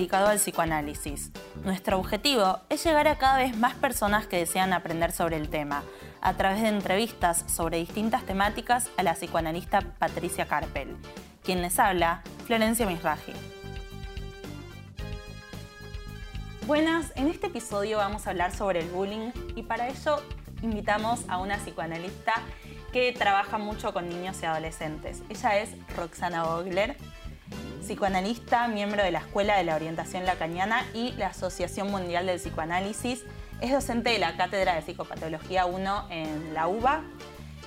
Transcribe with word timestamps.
dedicado 0.00 0.28
al 0.28 0.38
psicoanálisis. 0.38 1.30
Nuestro 1.62 1.98
objetivo 1.98 2.60
es 2.70 2.82
llegar 2.82 3.06
a 3.06 3.18
cada 3.18 3.36
vez 3.36 3.54
más 3.54 3.74
personas 3.74 4.26
que 4.26 4.38
desean 4.38 4.72
aprender 4.72 5.12
sobre 5.12 5.36
el 5.36 5.50
tema, 5.50 5.82
a 6.22 6.32
través 6.38 6.62
de 6.62 6.68
entrevistas 6.68 7.44
sobre 7.46 7.76
distintas 7.76 8.24
temáticas 8.24 8.88
a 8.96 9.02
la 9.02 9.12
psicoanalista 9.12 9.82
Patricia 9.98 10.46
Carpel. 10.46 10.96
Quien 11.44 11.60
les 11.60 11.78
habla, 11.78 12.22
Florencia 12.46 12.86
Misraji. 12.86 13.34
Buenas, 16.66 17.12
en 17.14 17.28
este 17.28 17.48
episodio 17.48 17.98
vamos 17.98 18.26
a 18.26 18.30
hablar 18.30 18.56
sobre 18.56 18.80
el 18.80 18.88
bullying 18.88 19.32
y 19.54 19.64
para 19.64 19.88
ello 19.88 20.22
invitamos 20.62 21.20
a 21.28 21.36
una 21.36 21.58
psicoanalista 21.58 22.32
que 22.90 23.12
trabaja 23.12 23.58
mucho 23.58 23.92
con 23.92 24.08
niños 24.08 24.38
y 24.42 24.46
adolescentes. 24.46 25.22
Ella 25.28 25.58
es 25.58 25.70
Roxana 25.94 26.44
Vogler, 26.44 26.96
psicoanalista, 27.80 28.68
miembro 28.68 29.02
de 29.02 29.10
la 29.10 29.18
Escuela 29.18 29.56
de 29.56 29.64
la 29.64 29.74
Orientación 29.74 30.24
Lacaniana 30.24 30.84
y 30.94 31.12
la 31.12 31.28
Asociación 31.28 31.90
Mundial 31.90 32.26
del 32.26 32.38
Psicoanálisis. 32.38 33.24
Es 33.60 33.72
docente 33.72 34.10
de 34.10 34.18
la 34.18 34.36
Cátedra 34.36 34.74
de 34.74 34.82
Psicopatología 34.82 35.66
1 35.66 36.06
en 36.10 36.54
la 36.54 36.68
UBA. 36.68 37.02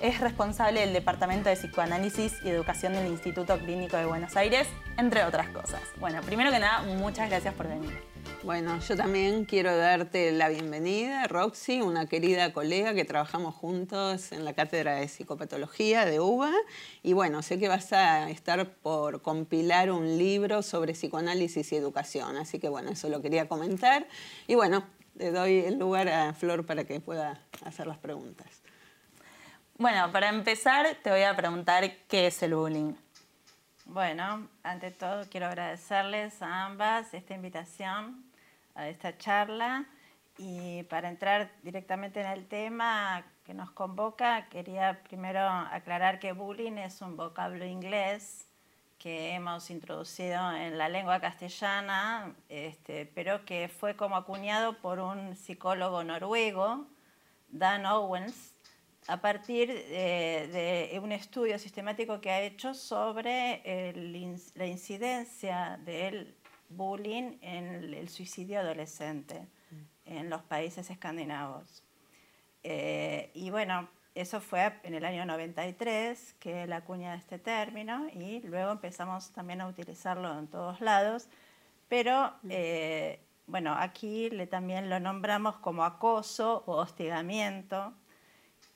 Es 0.02 0.20
responsable 0.20 0.82
del 0.82 0.94
Departamento 0.94 1.50
de 1.50 1.55
Psicoanálisis 1.55 2.34
y 2.44 2.50
Educación 2.50 2.94
del 2.94 3.08
Instituto 3.08 3.58
Clínico 3.60 3.98
de 3.98 4.05
Buenos 4.05 4.36
Aires, 4.38 4.68
entre 4.98 5.24
otras 5.24 5.50
cosas. 5.50 5.82
Bueno, 6.00 6.22
primero 6.22 6.52
que 6.52 6.60
nada, 6.60 6.82
muchas 6.84 7.30
gracias 7.30 7.54
por 7.54 7.68
venir. 7.68 8.12
Bueno, 8.44 8.77
yo 8.80 8.98
también 8.98 9.45
quiero 9.45 9.76
darte 9.77 10.32
la 10.34 10.50
bienvenida, 10.50 11.27
Roxy, 11.27 11.82
una 11.82 12.07
querida 12.07 12.52
colega 12.52 12.93
que 12.93 13.05
trabajamos 13.05 13.55
juntos 13.55 14.34
en 14.34 14.43
la 14.43 14.54
Cátedra 14.54 14.96
de 14.96 15.07
Psicopatología 15.07 16.05
de 16.05 16.20
UBA. 16.20 16.51
Y 17.04 17.13
bueno, 17.13 17.41
sé 17.41 17.57
que 17.57 17.70
vas 17.70 17.94
a 17.94 18.29
estar 18.29 18.70
por 18.76 19.21
compilar 19.21 19.91
un 19.91 20.18
libro 20.18 20.62
sobre 20.62 20.91
psicoanálisis 20.91 21.71
y 21.71 21.77
educación, 21.77 22.35
así 22.35 22.60
que 22.60 22.68
bueno, 22.68 22.91
eso 22.91 23.07
lo 23.07 23.21
quería 23.21 23.48
comentar. 23.48 24.07
Y 24.46 24.55
bueno, 24.55 24.84
le 25.16 25.32
doy 25.32 25.60
el 25.60 25.79
lugar 25.79 26.10
a 26.10 26.34
Flor 26.34 26.66
para 26.66 26.84
que 26.84 26.99
pueda 26.99 27.41
hacer 27.63 27.88
las 27.88 27.98
preguntas. 27.98 28.62
Bueno, 29.77 30.12
para 30.12 30.29
empezar 30.29 30.98
te 31.01 31.10
voy 31.10 31.24
a 31.24 31.35
preguntar 31.35 31.90
qué 32.07 32.27
es 32.27 32.44
el 32.44 32.55
bullying. 32.55 32.94
Bueno, 33.85 34.48
ante 34.63 34.91
todo 34.91 35.26
quiero 35.29 35.48
agradecerles 35.48 36.41
a 36.41 36.65
ambas 36.65 37.13
esta 37.13 37.34
invitación 37.34 38.23
a 38.76 38.87
esta 38.87 39.17
charla. 39.17 39.85
Y 40.37 40.84
para 40.84 41.09
entrar 41.09 41.51
directamente 41.62 42.21
en 42.21 42.27
el 42.27 42.48
tema 42.48 43.23
que 43.43 43.54
nos 43.54 43.71
convoca, 43.71 44.48
quería 44.49 45.04
primero 45.04 45.41
aclarar 45.41 46.20
que 46.20 46.31
bullying 46.31 46.77
es 46.77 47.01
un 47.01 47.17
vocablo 47.17 47.65
inglés 47.65 48.48
que 48.98 49.34
hemos 49.34 49.70
introducido 49.70 50.54
en 50.54 50.77
la 50.77 50.87
lengua 50.87 51.20
castellana, 51.20 52.34
este, 52.48 53.05
pero 53.05 53.43
que 53.43 53.67
fue 53.67 53.98
como 53.98 54.15
acuñado 54.15 54.77
por 54.77 54.99
un 54.99 55.35
psicólogo 55.35 56.05
noruego, 56.05 56.87
Dan 57.49 57.85
Owens, 57.85 58.52
a 59.07 59.21
partir 59.21 59.68
de, 59.68 60.99
un 61.04 61.12
estudio 61.12 61.59
sistemático 61.59 62.21
que 62.21 62.32
ha 62.32 62.41
hecho 62.41 62.73
sobre 62.73 63.93
la 64.56 64.66
incidencia 64.66 65.79
del 65.84 66.35
bullying 66.69 67.38
en 67.41 67.94
el 67.94 68.09
suicidio 68.09 68.59
adolescente 68.59 69.47
en 70.06 70.29
los 70.29 70.41
países 70.44 70.90
escandinavos. 70.90 71.84
Eh, 72.63 73.31
y 73.34 73.50
bueno, 73.50 73.90
eso 74.16 74.40
fue 74.40 74.79
en 74.83 74.94
el 74.94 75.05
año 75.05 75.25
93 75.25 76.35
que 76.39 76.67
la 76.67 76.78
acuña 76.78 77.11
de 77.11 77.17
este 77.17 77.39
término 77.39 78.07
y 78.13 78.41
luego 78.41 78.72
empezamos 78.72 79.31
también 79.31 79.61
a 79.61 79.67
utilizarlo 79.67 80.38
en 80.38 80.47
todos 80.47 80.81
lados, 80.81 81.28
pero 81.88 82.33
eh, 82.49 83.19
bueno, 83.47 83.75
aquí 83.78 84.29
le, 84.29 84.47
también 84.47 84.89
lo 84.89 84.99
nombramos 84.99 85.57
como 85.57 85.83
acoso 85.83 86.63
o 86.66 86.78
hostigamiento 86.78 87.94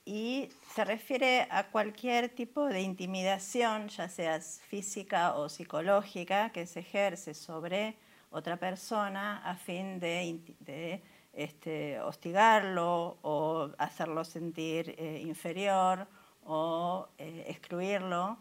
y 0.08 0.48
se 0.74 0.86
refiere 0.86 1.46
a 1.50 1.64
cualquier 1.64 2.30
tipo 2.30 2.64
de 2.64 2.80
intimidación, 2.80 3.88
ya 3.88 4.08
sea 4.08 4.40
física 4.40 5.34
o 5.34 5.50
psicológica, 5.50 6.48
que 6.48 6.66
se 6.66 6.80
ejerce 6.80 7.34
sobre 7.34 7.94
otra 8.30 8.56
persona 8.56 9.42
a 9.44 9.54
fin 9.54 10.00
de, 10.00 11.02
este, 11.34 12.00
hostigarlo 12.00 13.18
o 13.20 13.70
hacerlo 13.76 14.24
sentir 14.24 14.94
eh, 14.96 15.20
inferior 15.26 16.08
o 16.46 17.06
eh, 17.18 17.44
excluirlo 17.46 18.38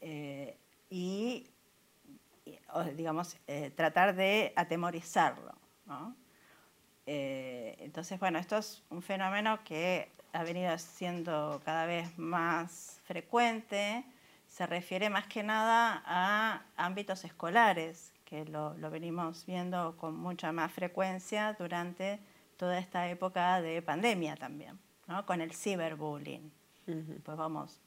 eh, 0.00 0.56
y, 0.88 1.48
digamos, 2.94 3.36
tratar 3.74 4.14
de 4.14 4.52
atemorizarlo. 4.54 5.52
entonces, 7.06 8.20
bueno, 8.20 8.38
esto 8.38 8.56
es 8.58 8.84
un 8.88 9.02
fenómeno 9.02 9.64
que 9.64 10.21
ha 10.32 10.42
venido 10.44 10.76
siendo 10.78 11.60
cada 11.64 11.86
vez 11.86 12.18
más 12.18 13.00
frecuente, 13.04 14.04
se 14.48 14.66
refiere 14.66 15.10
más 15.10 15.26
que 15.26 15.42
nada 15.42 16.02
a 16.06 16.62
ámbitos 16.76 17.24
escolares, 17.24 18.12
que 18.24 18.44
lo, 18.46 18.74
venimos 18.90 19.44
viendo 19.46 19.96
con 19.96 20.16
mucha 20.16 20.52
más 20.52 20.72
frecuencia 20.72 21.54
durante 21.58 22.18
toda 22.56 22.78
esta 22.78 23.08
época 23.08 23.60
de 23.60 23.82
pandemia 23.82 24.36
también, 24.36 24.78
¿no? 25.06 25.26
con 25.26 25.40
el 25.40 25.52
ciberbullying. 25.52 26.50
Pues 27.22 27.36
vamos 27.36 27.78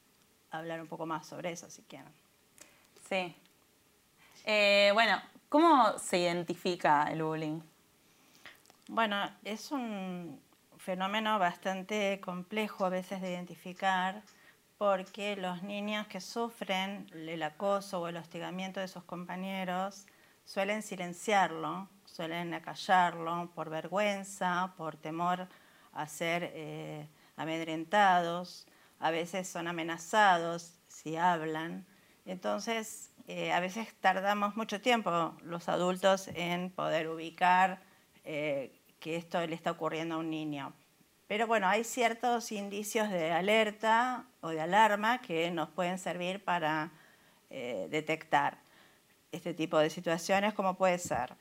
a 0.51 0.59
hablar 0.59 0.81
un 0.81 0.87
poco 0.87 1.05
más 1.05 1.25
sobre 1.25 1.51
eso 1.51 1.69
si 1.69 1.81
quieren. 1.83 2.11
Sí. 3.09 3.35
Eh, 4.45 4.91
bueno, 4.93 5.19
¿cómo 5.49 5.97
se 5.97 6.19
identifica 6.19 7.05
el 7.11 7.23
bullying? 7.23 7.59
Bueno, 8.87 9.31
es 9.43 9.71
un, 9.71 10.39
fenómeno 10.85 11.39
bastante 11.39 12.21
complejo 12.21 12.85
a 12.85 12.89
veces 12.89 13.19
de 13.19 13.31
identificar 13.31 14.21
porque 14.77 15.35
los 15.35 15.63
niños 15.63 16.05
que 16.05 16.21
sufren 16.21 17.07
el 17.11 17.41
acoso 17.41 18.01
o 18.01 18.07
el 18.07 18.17
hostigamiento 18.17 18.79
de 18.79 18.87
sus 18.87 19.03
compañeros 19.03 20.05
suelen 20.43 20.83
silenciarlo, 20.83 21.89
suelen 22.05 22.53
acallarlo 22.53 23.49
por 23.55 23.71
vergüenza, 23.71 24.75
por 24.77 24.95
temor 24.95 25.47
a 25.91 26.05
ser 26.05 26.51
eh, 26.53 27.07
amedrentados, 27.35 28.67
a 28.99 29.09
veces 29.09 29.47
son 29.47 29.67
amenazados 29.67 30.77
si 30.87 31.17
hablan. 31.17 31.83
Entonces, 32.27 33.09
eh, 33.27 33.51
a 33.51 33.59
veces 33.59 33.91
tardamos 34.01 34.55
mucho 34.55 34.79
tiempo 34.81 35.35
los 35.41 35.67
adultos 35.67 36.27
en 36.35 36.69
poder 36.69 37.09
ubicar 37.09 37.81
eh, 38.23 38.71
que 39.05 39.17
esto 39.17 39.45
le 39.45 39.53
está 39.53 39.69
ocurriendo 39.69 40.15
a 40.15 40.17
un 40.17 40.31
niño. 40.31 40.73
Pero 41.27 41.45
bueno, 41.45 41.67
hay 41.67 41.83
ciertos 41.83 42.51
indicios 42.51 43.07
de 43.11 43.31
alerta 43.31 44.25
o 44.41 44.49
de 44.49 44.59
alarma 44.59 45.21
que 45.21 45.51
nos 45.51 45.69
pueden 45.69 45.99
servir 45.99 46.43
para 46.43 46.91
eh, 47.51 47.87
detectar 47.91 48.57
este 49.31 49.53
tipo 49.53 49.77
de 49.77 49.91
situaciones, 49.91 50.55
como 50.55 50.73
puede 50.73 50.97
ser 50.97 51.35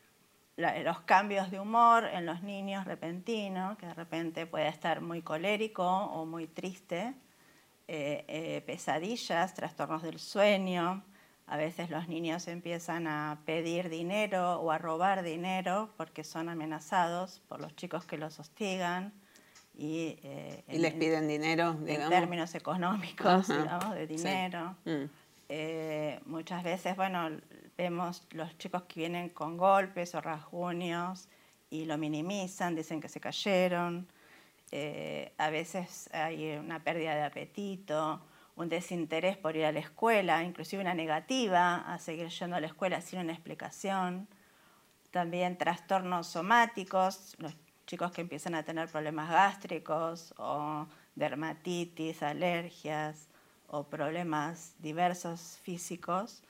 los 0.59 1.01
cambios 1.01 1.51
de 1.51 1.59
humor 1.59 2.05
en 2.05 2.27
los 2.27 2.43
niños 2.43 2.85
repentinos, 2.85 3.79
que 3.79 3.87
de 3.87 3.95
repente 3.95 4.45
puede 4.45 4.69
estar 4.69 5.01
muy 5.01 5.23
colérico 5.23 5.87
o 5.87 6.27
muy 6.27 6.47
triste, 6.47 7.15
eh, 7.89 8.27
eh, 8.29 8.63
pesadillas, 8.67 9.55
trastornos 9.55 10.03
del 10.03 10.19
sueño, 10.19 11.03
a 11.47 11.57
veces 11.57 11.91
los 11.91 12.09
niños 12.09 12.49
empiezan 12.49 13.07
a 13.07 13.39
pedir 13.45 13.91
dinero 13.91 14.61
o 14.61 14.71
a 14.71 14.79
robar 14.79 15.23
dinero 15.23 15.91
porque 15.97 16.25
son 16.25 16.49
amenazados 16.49 17.43
por 17.49 17.61
los 17.61 17.77
chicos 17.77 18.07
que 18.07 18.17
los 18.17 18.39
hostigan. 18.39 19.13
Y, 19.77 20.19
eh, 20.23 20.65
les 20.69 20.95
piden 20.95 21.29
dinero, 21.29 21.77
En 21.87 22.09
términos 22.09 22.55
económicos, 22.55 23.49
digamos, 23.49 23.95
de 23.95 24.07
dinero. 24.07 24.77
Mm. 24.85 25.05
Eh, 25.49 26.21
muchas 26.27 26.63
veces, 26.63 26.97
bueno, 26.97 27.29
vemos 27.77 28.27
los 28.31 28.57
chicos 28.57 28.83
que 28.85 29.01
vienen 29.01 29.29
con 29.29 29.59
golpes 29.59 30.15
o 30.15 30.21
rasguños 30.21 31.29
y 31.69 31.85
lo 31.85 31.99
minimizan, 31.99 32.75
dicen 32.75 33.01
que 33.01 33.09
se 33.09 33.21
cayeron. 33.21 34.07
Eh, 34.71 35.33
a 35.37 35.51
veces 35.51 36.09
hay 36.13 36.57
una 36.57 36.83
pérdida 36.83 37.15
de 37.15 37.23
apetito 37.23 38.21
un 38.57 38.69
desinterés 38.69 39.37
por 39.37 39.57
ir 39.57 39.65
a 39.65 39.73
la 39.73 39.81
escuela, 39.81 40.43
inclusive 40.43 40.83
una 40.83 40.95
negativa 40.95 41.77
a 41.93 41.99
seguir 41.99 42.29
yendo 42.29 42.57
a 42.57 42.61
la 42.61 42.69
escuela 42.69 43.01
sin 43.01 43.21
una 43.21 43.33
explicación. 43.33 44.29
También 45.11 45.59
trastornos 45.59 46.29
somáticos, 46.29 47.35
los 47.39 47.55
chicos 47.87 48.13
que 48.13 48.21
empiezan 48.21 48.55
a 48.55 48.63
tener 48.63 48.89
problemas 48.89 49.31
gástricos 49.31 50.35
o 50.39 50.87
dermatitis, 51.15 52.23
alergias 52.23 53.29
o 53.69 53.85
problemas 53.85 54.75
diversos 54.79 55.59
físicos 55.63 56.43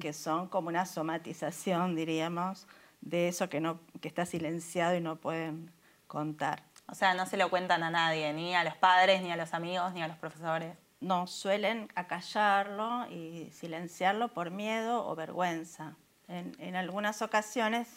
que 0.00 0.12
son 0.12 0.48
como 0.48 0.68
una 0.68 0.84
somatización, 0.84 1.94
diríamos, 1.94 2.66
de 3.00 3.28
eso 3.28 3.48
que, 3.48 3.60
no, 3.60 3.78
que 4.00 4.08
está 4.08 4.26
silenciado 4.26 4.96
y 4.96 5.00
no 5.00 5.16
pueden 5.16 5.70
contar. 6.08 6.64
O 6.88 6.94
sea, 6.96 7.14
no 7.14 7.24
se 7.24 7.36
lo 7.36 7.50
cuentan 7.50 7.84
a 7.84 7.90
nadie, 7.90 8.32
ni 8.32 8.52
a 8.56 8.64
los 8.64 8.74
padres, 8.74 9.22
ni 9.22 9.30
a 9.30 9.36
los 9.36 9.54
amigos, 9.54 9.92
ni 9.94 10.02
a 10.02 10.08
los 10.08 10.16
profesores 10.16 10.76
no 11.00 11.26
suelen 11.26 11.88
acallarlo 11.94 13.06
y 13.10 13.50
silenciarlo 13.52 14.28
por 14.28 14.50
miedo 14.50 15.06
o 15.06 15.14
vergüenza. 15.16 15.96
en, 16.28 16.76
algunas 16.76 17.22
ocasiones, 17.22 17.88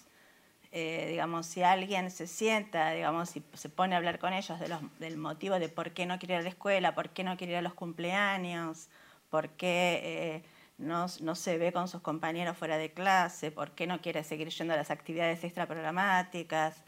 eh, 0.75 1.05
digamos, 1.07 1.45
si 1.45 1.61
alguien 1.61 2.09
se 2.09 2.25
sienta, 2.25 2.89
digamos, 2.91 3.29
si 3.29 3.43
se 3.53 3.69
pone 3.69 3.93
a 3.93 3.99
hablar 3.99 4.17
con 4.17 4.33
ellos 4.33 4.57
del 4.97 5.17
motivo 5.17 5.59
de 5.59 5.69
por 5.69 5.91
qué 5.91 6.07
no 6.07 6.17
quiere 6.17 6.33
ir 6.33 6.39
a 6.39 6.43
la 6.43 6.49
escuela, 6.49 6.95
por 6.95 7.09
qué 7.11 7.23
no 7.23 7.37
quiere 7.37 7.53
ir 7.53 7.59
a 7.59 7.61
los 7.61 7.75
cumpleaños, 7.75 8.89
por 9.29 9.49
qué 9.49 10.01
eh, 10.03 10.43
no, 10.79 11.05
no, 11.21 11.35
se 11.35 11.59
ve 11.59 11.71
con 11.71 11.87
sus 11.87 12.01
compañeros 12.01 12.57
fuera 12.57 12.77
de 12.77 12.91
clase, 12.91 13.51
por 13.51 13.71
qué 13.71 13.85
no 13.85 14.01
quiere 14.01 14.23
seguir 14.23 14.49
yendo 14.49 14.73
a 14.73 14.77
las 14.77 14.89
actividades 14.89 15.43
extraprogramáticas, 15.43 16.83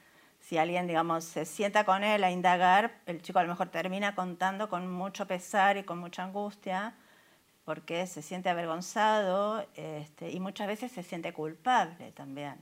si 0.48 0.60
alguien, 0.60 0.86
digamos, 0.86 1.24
se 1.24 1.44
sienta 1.44 1.86
con 1.86 2.04
él 2.04 2.24
a 2.24 2.30
indagar, 2.30 3.00
el 3.08 3.20
chico 3.24 3.40
a 3.40 3.44
lo 3.44 3.50
mejor 3.50 3.70
termina 3.70 4.14
contando 4.14 4.70
con 4.70 4.88
mucho 4.88 5.26
pesar 5.26 5.76
y 5.78 5.84
con 5.84 5.98
mucha 5.98 6.24
angustia, 6.24 6.94
porque 7.64 8.06
se 8.06 8.22
siente 8.22 8.50
avergonzado 8.50 9.66
este, 9.74 10.30
y 10.30 10.40
muchas 10.40 10.68
veces 10.68 10.92
se 10.92 11.02
siente 11.02 11.34
culpable 11.34 12.12
también, 12.12 12.58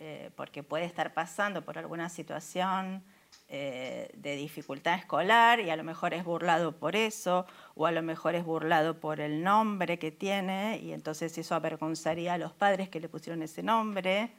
eh, 0.00 0.30
porque 0.34 0.64
puede 0.64 0.84
estar 0.84 1.14
pasando 1.14 1.64
por 1.64 1.78
alguna 1.78 2.08
situación 2.08 3.04
eh, 3.48 4.10
de 4.16 4.34
dificultad 4.34 4.98
escolar 4.98 5.60
y 5.60 5.70
a 5.70 5.76
lo 5.76 5.84
mejor 5.84 6.12
es 6.12 6.24
burlado 6.24 6.72
por 6.72 6.96
eso, 6.96 7.46
o 7.76 7.86
a 7.86 7.92
lo 7.92 8.02
mejor 8.02 8.34
es 8.34 8.44
burlado 8.44 8.98
por 8.98 9.20
el 9.20 9.44
nombre 9.44 10.00
que 10.00 10.10
tiene, 10.10 10.80
y 10.82 10.92
entonces 10.92 11.38
eso 11.38 11.54
avergonzaría 11.54 12.34
a 12.34 12.38
los 12.38 12.52
padres 12.52 12.88
que 12.88 12.98
le 12.98 13.08
pusieron 13.08 13.44
ese 13.44 13.62
nombre 13.62 14.32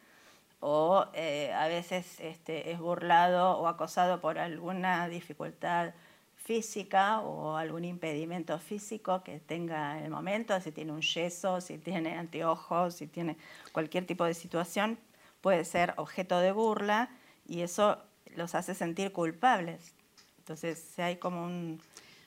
o 0.59 1.05
eh, 1.13 1.51
a 1.53 1.67
veces 1.67 2.19
este, 2.19 2.71
es 2.71 2.79
burlado 2.79 3.57
o 3.57 3.67
acosado 3.67 4.19
por 4.19 4.39
alguna 4.39 5.07
dificultad 5.07 5.93
física 6.35 7.19
o 7.19 7.57
algún 7.57 7.83
impedimento 7.85 8.57
físico 8.57 9.23
que 9.23 9.39
tenga 9.39 9.97
en 9.97 10.05
el 10.05 10.11
momento, 10.11 10.59
si 10.61 10.71
tiene 10.71 10.93
un 10.93 11.01
yeso, 11.01 11.61
si 11.61 11.77
tiene 11.77 12.15
anteojos, 12.15 12.95
si 12.95 13.07
tiene 13.07 13.37
cualquier 13.71 14.05
tipo 14.05 14.23
de 14.23 14.33
situación, 14.33 14.97
puede 15.41 15.65
ser 15.65 15.93
objeto 15.97 16.39
de 16.39 16.51
burla 16.51 17.09
y 17.47 17.61
eso 17.61 17.97
los 18.35 18.55
hace 18.55 18.73
sentir 18.75 19.11
culpables. 19.11 19.93
Entonces 20.39 20.97
hay 20.99 21.17
como 21.17 21.43
un, 21.43 21.81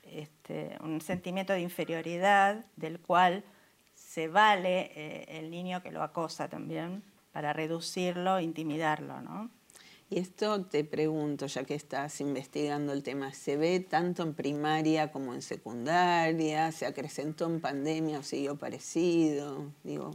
este, 0.05 0.77
un 0.81 1.01
sentimiento 1.01 1.53
de 1.53 1.61
inferioridad 1.61 2.65
del 2.77 3.01
cual 3.01 3.43
se 3.95 4.29
vale 4.29 4.93
eh, 4.95 5.39
el 5.39 5.51
niño 5.51 5.83
que 5.83 5.91
lo 5.91 6.03
acosa 6.03 6.49
también 6.49 7.03
para 7.33 7.53
reducirlo, 7.53 8.41
intimidarlo, 8.41 9.21
¿no? 9.21 9.51
Y 10.13 10.19
esto 10.19 10.65
te 10.65 10.83
pregunto, 10.83 11.47
ya 11.47 11.63
que 11.63 11.77
estás 11.77 12.21
investigando 12.21 12.93
el 12.93 13.05
tema, 13.05 13.33
¿se 13.33 13.57
ve 13.57 13.79
tanto 13.79 14.25
en 14.25 14.35
primaria 14.35 15.13
como 15.13 15.35
en 15.35 15.41
secundaria? 15.41 16.73
¿Se 16.73 16.85
acrecentó 16.85 17.47
en 17.47 17.61
pandemia 17.61 18.19
o 18.19 18.23
siguió 18.25 18.57
parecido? 18.57 19.71
Digo. 19.85 20.11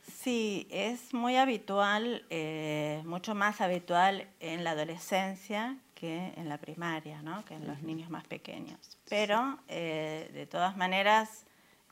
Sí, 0.00 0.66
es 0.70 1.12
muy 1.12 1.36
habitual, 1.36 2.24
eh, 2.30 3.02
mucho 3.04 3.34
más 3.34 3.60
habitual 3.60 4.26
en 4.40 4.64
la 4.64 4.70
adolescencia 4.70 5.76
que 5.94 6.32
en 6.36 6.48
la 6.48 6.56
primaria, 6.56 7.20
¿no? 7.20 7.44
que 7.44 7.54
en 7.54 7.66
los 7.66 7.82
niños 7.82 8.08
más 8.08 8.26
pequeños. 8.26 8.98
Pero, 9.10 9.58
eh, 9.68 10.30
de 10.32 10.46
todas 10.46 10.78
maneras, 10.78 11.44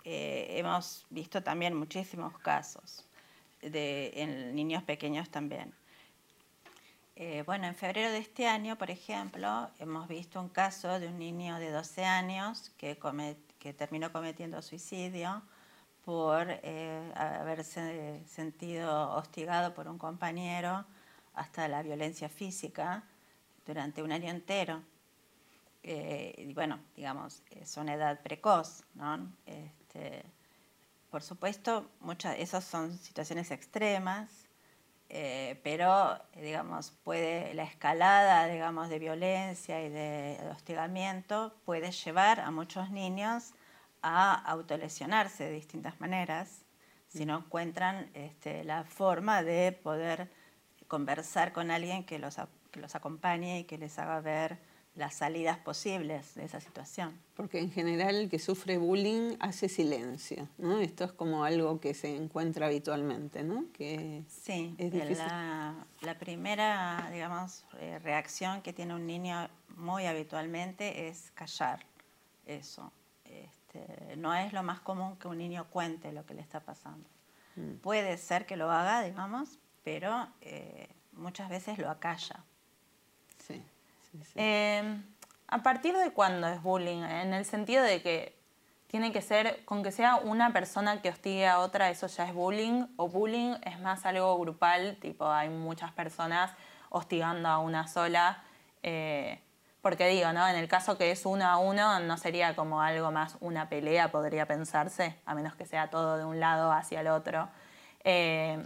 eh, 0.05 0.47
hemos 0.59 1.05
visto 1.11 1.43
también 1.43 1.75
muchísimos 1.75 2.39
casos 2.39 3.08
de, 3.63 4.13
en 4.17 4.55
niños 4.55 4.83
pequeños 4.83 5.31
también. 5.31 5.73
Eh, 7.17 7.43
bueno, 7.45 7.67
en 7.67 7.75
febrero 7.75 8.11
de 8.11 8.19
este 8.19 8.47
año, 8.47 8.77
por 8.79 8.91
ejemplo, 8.91 9.69
hemos 9.81 10.07
visto 10.07 10.41
un 10.41 10.49
caso 10.49 11.01
de 11.01 11.09
un 11.09 11.19
niño 11.19 11.59
de 11.59 11.73
12 11.73 12.05
años 12.05 12.71
que, 12.79 12.97
que 13.59 13.73
terminó 13.73 14.13
cometiendo 14.13 14.63
suicidio 14.63 15.43
por 16.05 16.47
eh, 16.49 17.13
haberse 17.17 18.23
sentido 18.27 19.11
hostigado 19.17 19.75
por 19.75 19.89
un 19.89 19.99
compañero 19.99 20.85
hasta 21.35 21.67
la 21.67 21.83
violencia 21.83 22.29
física 22.29 23.03
durante 23.67 24.03
un 24.03 24.13
año 24.13 24.31
entero. 24.31 24.81
Eh, 25.83 26.53
bueno, 26.55 26.79
digamos, 26.97 27.43
es 27.51 27.77
una 27.77 27.95
edad 27.95 28.21
precoz, 28.23 28.85
¿no? 28.95 29.29
Este, 29.45 30.25
por 31.11 31.23
supuesto, 31.23 31.91
muchas, 32.01 32.39
esas 32.39 32.65
son 32.65 32.99
situaciones 32.99 33.51
extremas, 33.51 34.49
eh, 35.11 35.59
pero 35.65 36.21
digamos, 36.37 36.91
puede, 37.03 37.55
la 37.55 37.63
escalada 37.65 38.47
digamos, 38.47 38.91
de 38.91 38.99
violencia 38.99 39.83
y 39.83 39.89
de, 39.89 40.39
hostigamiento 40.53 41.55
puede 41.65 41.93
llevar 41.93 42.41
a 42.41 42.51
muchos 42.51 42.91
niños 42.91 43.55
a 44.03 44.35
autolesionarse 44.35 45.45
de 45.45 45.53
distintas 45.53 45.99
maneras 46.01 46.65
si 47.09 47.25
no 47.25 47.39
encuentran 47.39 48.11
este, 48.13 48.65
la 48.65 48.85
forma 48.85 49.43
de 49.43 49.73
poder 49.73 50.31
conversar 50.89 51.53
con 51.53 51.71
alguien 51.71 52.05
que 52.05 52.19
los, 52.19 52.37
que 52.71 52.81
los 52.81 52.95
acompañe 52.95 53.61
y 53.61 53.65
que 53.65 53.79
les 53.79 53.99
haga 53.99 54.21
ver 54.21 54.59
las 54.99 55.15
salidas 55.15 55.59
posibles 55.59 56.35
de 56.35 56.45
esa 56.45 56.61
situación. 56.61 57.17
Porque 57.35 57.61
en 57.61 57.71
general 57.71 58.17
el 58.17 58.29
que 58.29 58.39
sufre 58.39 58.79
bullying 58.79 59.37
hace 59.39 59.69
silencio, 59.69 60.49
¿no? 60.59 60.81
Esto 60.81 61.05
es 61.05 61.13
como 61.13 61.45
algo 61.45 61.81
que 61.81 61.95
se 61.95 62.17
encuentra 62.17 62.67
habitualmente, 62.67 63.45
¿no? 63.45 63.67
Que 63.73 64.25
sí, 64.29 64.75
La, 64.79 65.87
la, 66.01 66.19
primera, 66.19 67.09
digamos, 67.13 67.65
eh, 67.79 68.01
reacción 68.01 68.61
que 68.63 68.73
tiene 68.73 68.95
un 68.95 69.07
niño 69.07 69.49
muy 69.77 70.07
habitualmente 70.07 71.09
es 71.09 71.31
callar 71.31 71.87
eso. 72.47 72.93
Este, 73.25 74.17
no 74.17 74.35
es 74.35 74.53
lo 74.53 74.65
más 74.65 74.81
común 74.81 75.17
que 75.17 75.29
un 75.29 75.39
niño 75.39 75.69
cuente 75.71 76.13
lo 76.13 76.27
que 76.27 76.35
le 76.35 76.41
está 76.41 76.61
pasando. 76.61 77.09
Mm. 77.55 77.75
Puede 77.77 78.19
ser 78.19 78.47
que 78.47 78.57
lo 78.57 78.71
haga, 78.71 79.03
digamos, 79.03 79.61
pero 79.85 80.29
eh, 80.41 80.89
muchas 81.13 81.49
veces 81.49 81.79
lo 81.79 81.89
acalla. 81.89 82.45
Em, 84.35 85.03
¿A 85.51 85.63
partir 85.63 85.97
de 85.97 86.11
cuándo 86.11 86.47
es 86.47 86.63
bullying? 86.63 87.03
En 87.03 87.33
el 87.33 87.47
sentido 87.47 87.83
de 87.83 88.03
que 88.03 88.39
tiene 88.87 89.13
que 89.13 89.23
ser, 89.23 89.65
con 89.65 89.83
que 89.83 89.93
sea 89.93 90.17
una 90.17 90.53
persona 90.53 91.01
que 91.01 91.09
hostigue 91.09 91.47
a 91.47 91.61
otra, 91.61 91.89
eso 91.89 92.07
ya 92.07 92.25
es 92.25 92.35
bullying, 92.35 92.87
o 92.97 93.09
bullying 93.09 93.55
es 93.63 93.81
más 93.81 94.05
algo 94.05 94.39
grupal, 94.39 94.99
tipo 95.01 95.27
hay 95.31 95.49
muchas 95.49 95.93
personas 95.93 96.53
hostigando 96.91 97.49
a 97.49 97.59
una 97.59 97.89
sola. 97.89 98.43
Eh, 98.83 99.41
porque 99.81 100.09
digo, 100.09 100.33
¿no? 100.33 100.47
En 100.49 100.57
el 100.57 100.69
caso 100.69 100.99
que 100.99 101.11
es 101.11 101.25
uno 101.25 101.47
a 101.47 101.57
uno, 101.57 102.01
no 102.01 102.19
sería 102.19 102.55
como 102.55 102.83
algo 102.83 103.11
más 103.11 103.37
una 103.41 103.69
pelea, 103.71 104.11
podría 104.11 104.47
pensarse, 104.47 105.17
a 105.25 105.35
menos 105.35 105.55
que 105.55 105.65
sea 105.65 105.89
todo 105.89 106.19
de 106.19 106.25
un 106.25 106.41
lado 106.41 106.73
hacia 106.73 107.01
el 107.01 107.09
otro. 107.09 107.49
Eh, 108.05 108.63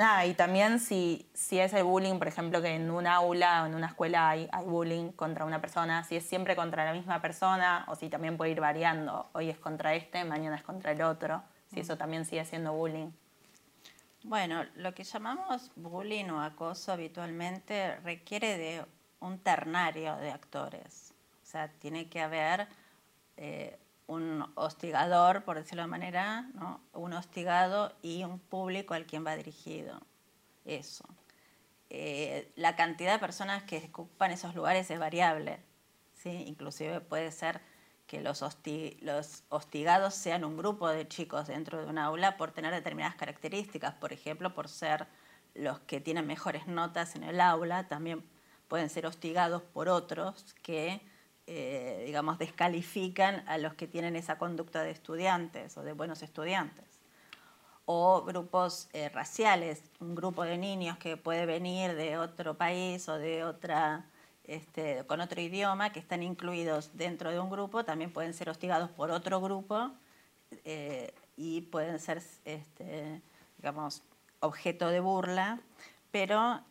Nada, 0.00 0.24
y 0.24 0.32
también 0.32 0.80
si, 0.80 1.28
si 1.34 1.58
es 1.58 1.74
el 1.74 1.84
bullying, 1.84 2.16
por 2.18 2.26
ejemplo, 2.26 2.62
que 2.62 2.74
en 2.74 2.90
un 2.90 3.06
aula 3.06 3.62
o 3.62 3.66
en 3.66 3.74
una 3.74 3.88
escuela 3.88 4.30
hay, 4.30 4.48
hay, 4.50 4.64
bullying 4.64 5.12
contra 5.12 5.44
una 5.44 5.60
persona, 5.60 6.04
si 6.04 6.16
es 6.16 6.24
siempre 6.24 6.56
contra 6.56 6.86
la 6.86 6.94
misma 6.94 7.20
persona 7.20 7.84
o 7.86 7.94
si 7.94 8.08
también 8.08 8.38
puede 8.38 8.52
ir 8.52 8.62
variando, 8.62 9.28
hoy 9.34 9.50
es 9.50 9.58
contra 9.58 9.92
este, 9.92 10.24
mañana 10.24 10.56
es 10.56 10.62
contra 10.62 10.92
el 10.92 11.02
otro, 11.02 11.42
si 11.70 11.80
eso 11.80 11.98
también 11.98 12.24
sigue 12.24 12.46
siendo 12.46 12.72
bullying. 12.72 13.10
Bueno, 14.22 14.64
lo 14.76 14.94
que 14.94 15.04
llamamos 15.04 15.70
bullying 15.76 16.30
o 16.30 16.40
acoso 16.40 16.92
habitualmente 16.92 17.96
requiere 17.96 18.56
de 18.56 18.86
un 19.18 19.38
ternario 19.38 20.16
de 20.16 20.30
actores, 20.30 21.12
o 21.42 21.46
sea, 21.46 21.68
tiene 21.68 22.08
que 22.08 22.22
haber... 22.22 22.68
Eh, 23.36 23.78
un 24.10 24.44
hostigador, 24.56 25.44
por 25.44 25.56
decirlo 25.56 25.82
de 25.82 25.88
manera, 25.88 26.42
¿no? 26.54 26.80
un 26.92 27.12
hostigado 27.12 27.94
y 28.02 28.24
un 28.24 28.40
público 28.40 28.94
al 28.94 29.06
quien 29.06 29.24
va 29.24 29.36
dirigido. 29.36 30.00
Eso. 30.64 31.04
Eh, 31.90 32.52
la 32.56 32.74
cantidad 32.74 33.12
de 33.12 33.18
personas 33.20 33.62
que 33.62 33.88
ocupan 33.88 34.32
esos 34.32 34.54
lugares 34.54 34.90
es 34.90 34.98
variable. 34.98 35.60
¿sí? 36.14 36.30
Inclusive 36.48 37.00
puede 37.00 37.30
ser 37.30 37.60
que 38.08 38.20
los, 38.20 38.44
los 39.00 39.44
hostigados 39.48 40.14
sean 40.14 40.44
un 40.44 40.56
grupo 40.56 40.88
de 40.88 41.06
chicos 41.06 41.46
dentro 41.46 41.78
de 41.80 41.86
un 41.86 41.96
aula 41.96 42.36
por 42.36 42.50
tener 42.50 42.74
determinadas 42.74 43.14
características, 43.14 43.94
por 43.94 44.12
ejemplo, 44.12 44.52
por 44.52 44.68
ser 44.68 45.06
los 45.54 45.78
que 45.80 46.00
tienen 46.00 46.26
mejores 46.26 46.66
notas 46.66 47.14
en 47.14 47.22
el 47.22 47.40
aula, 47.40 47.86
también 47.86 48.24
pueden 48.66 48.90
ser 48.90 49.06
hostigados 49.06 49.62
por 49.62 49.88
otros 49.88 50.54
que 50.62 51.00
eh, 51.52 52.04
digamos, 52.06 52.38
descalifican 52.38 53.42
a 53.48 53.58
los 53.58 53.74
que 53.74 53.88
tienen 53.88 54.14
esa 54.14 54.38
conducta 54.38 54.84
de 54.84 54.92
estudiantes 54.92 55.76
o 55.76 55.82
de 55.82 55.94
buenos 55.94 56.22
estudiantes. 56.22 56.84
O 57.86 58.22
grupos 58.22 58.88
eh, 58.92 59.08
raciales, 59.08 59.82
un 59.98 60.14
grupo 60.14 60.44
de 60.44 60.56
niños 60.58 60.96
que 60.98 61.16
puede 61.16 61.46
venir 61.46 61.96
de 61.96 62.18
otro 62.18 62.56
país 62.56 63.08
o 63.08 63.18
de 63.18 63.42
otra, 63.42 64.04
este, 64.44 65.04
con 65.08 65.20
otro 65.20 65.40
idioma, 65.40 65.90
que 65.90 65.98
están 65.98 66.22
incluidos 66.22 66.96
dentro 66.96 67.32
de 67.32 67.40
un 67.40 67.50
grupo, 67.50 67.84
también 67.84 68.12
pueden 68.12 68.32
ser 68.32 68.48
hostigados 68.48 68.88
por 68.90 69.10
otro 69.10 69.40
grupo 69.40 69.90
eh, 70.64 71.12
y 71.36 71.62
pueden 71.62 71.98
ser, 71.98 72.22
este, 72.44 73.20
digamos, 73.56 74.04
objeto 74.38 74.86
de 74.86 75.00
burla, 75.00 75.58
pero 76.12 76.62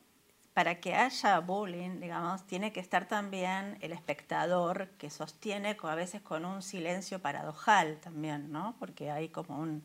para 0.59 0.81
que 0.81 0.93
haya 0.93 1.39
bullying, 1.39 2.01
digamos, 2.01 2.45
tiene 2.45 2.73
que 2.73 2.81
estar 2.81 3.07
también 3.07 3.77
el 3.79 3.93
espectador 3.93 4.89
que 4.97 5.09
sostiene 5.09 5.77
a 5.81 5.95
veces 5.95 6.21
con 6.21 6.43
un 6.43 6.61
silencio 6.61 7.21
paradojal 7.21 7.97
también, 8.01 8.51
¿no? 8.51 8.75
Porque 8.77 9.09
hay 9.09 9.29
como, 9.29 9.57
un, 9.57 9.81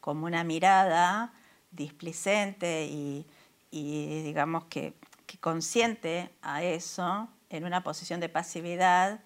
como 0.00 0.26
una 0.26 0.42
mirada 0.42 1.32
displicente 1.70 2.86
y, 2.86 3.24
digamos 3.70 4.64
que, 4.64 4.94
que, 5.26 5.38
consciente 5.38 6.34
a 6.42 6.64
eso 6.64 7.28
en 7.48 7.64
una 7.64 7.84
posición 7.84 8.18
de 8.18 8.28
pasividad 8.28 9.20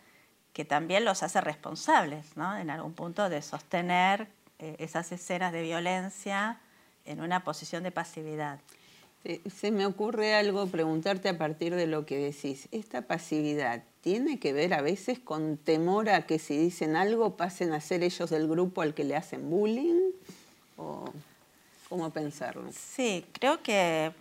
que 0.52 0.66
también 0.66 1.06
los 1.06 1.22
hace 1.22 1.40
responsables, 1.40 2.36
¿no? 2.36 2.58
en 2.58 2.68
algún 2.68 2.92
punto, 2.92 3.30
de 3.30 3.40
sostener 3.40 4.28
eh, 4.58 4.76
esas 4.80 5.10
escenas 5.12 5.50
de 5.50 5.62
violencia 5.62 6.60
en 7.06 7.22
una 7.22 7.42
posición 7.42 7.84
de 7.84 7.90
pasividad. 7.90 8.60
Se 9.50 9.70
me 9.70 9.86
ocurre 9.86 10.34
algo 10.34 10.66
preguntarte 10.66 11.30
a 11.30 11.38
partir 11.38 11.74
de 11.74 11.86
lo 11.86 12.04
que 12.04 12.18
decís. 12.18 12.68
¿Esta 12.72 13.02
pasividad 13.02 13.82
tiene 14.02 14.38
que 14.38 14.52
ver 14.52 14.74
a 14.74 14.82
veces 14.82 15.18
con 15.18 15.56
temor 15.56 16.10
a 16.10 16.26
que 16.26 16.38
si 16.38 16.58
dicen 16.58 16.94
algo 16.94 17.36
pasen 17.36 17.72
a 17.72 17.80
ser 17.80 18.02
ellos 18.02 18.28
del 18.28 18.46
grupo 18.46 18.82
al 18.82 18.92
que 18.92 19.04
le 19.04 19.16
hacen 19.16 19.48
bullying? 19.48 20.10
¿O 20.76 21.06
cómo 21.88 22.10
pensarlo? 22.10 22.70
Sí, 22.72 23.24
creo 23.32 23.62
que 23.62 24.12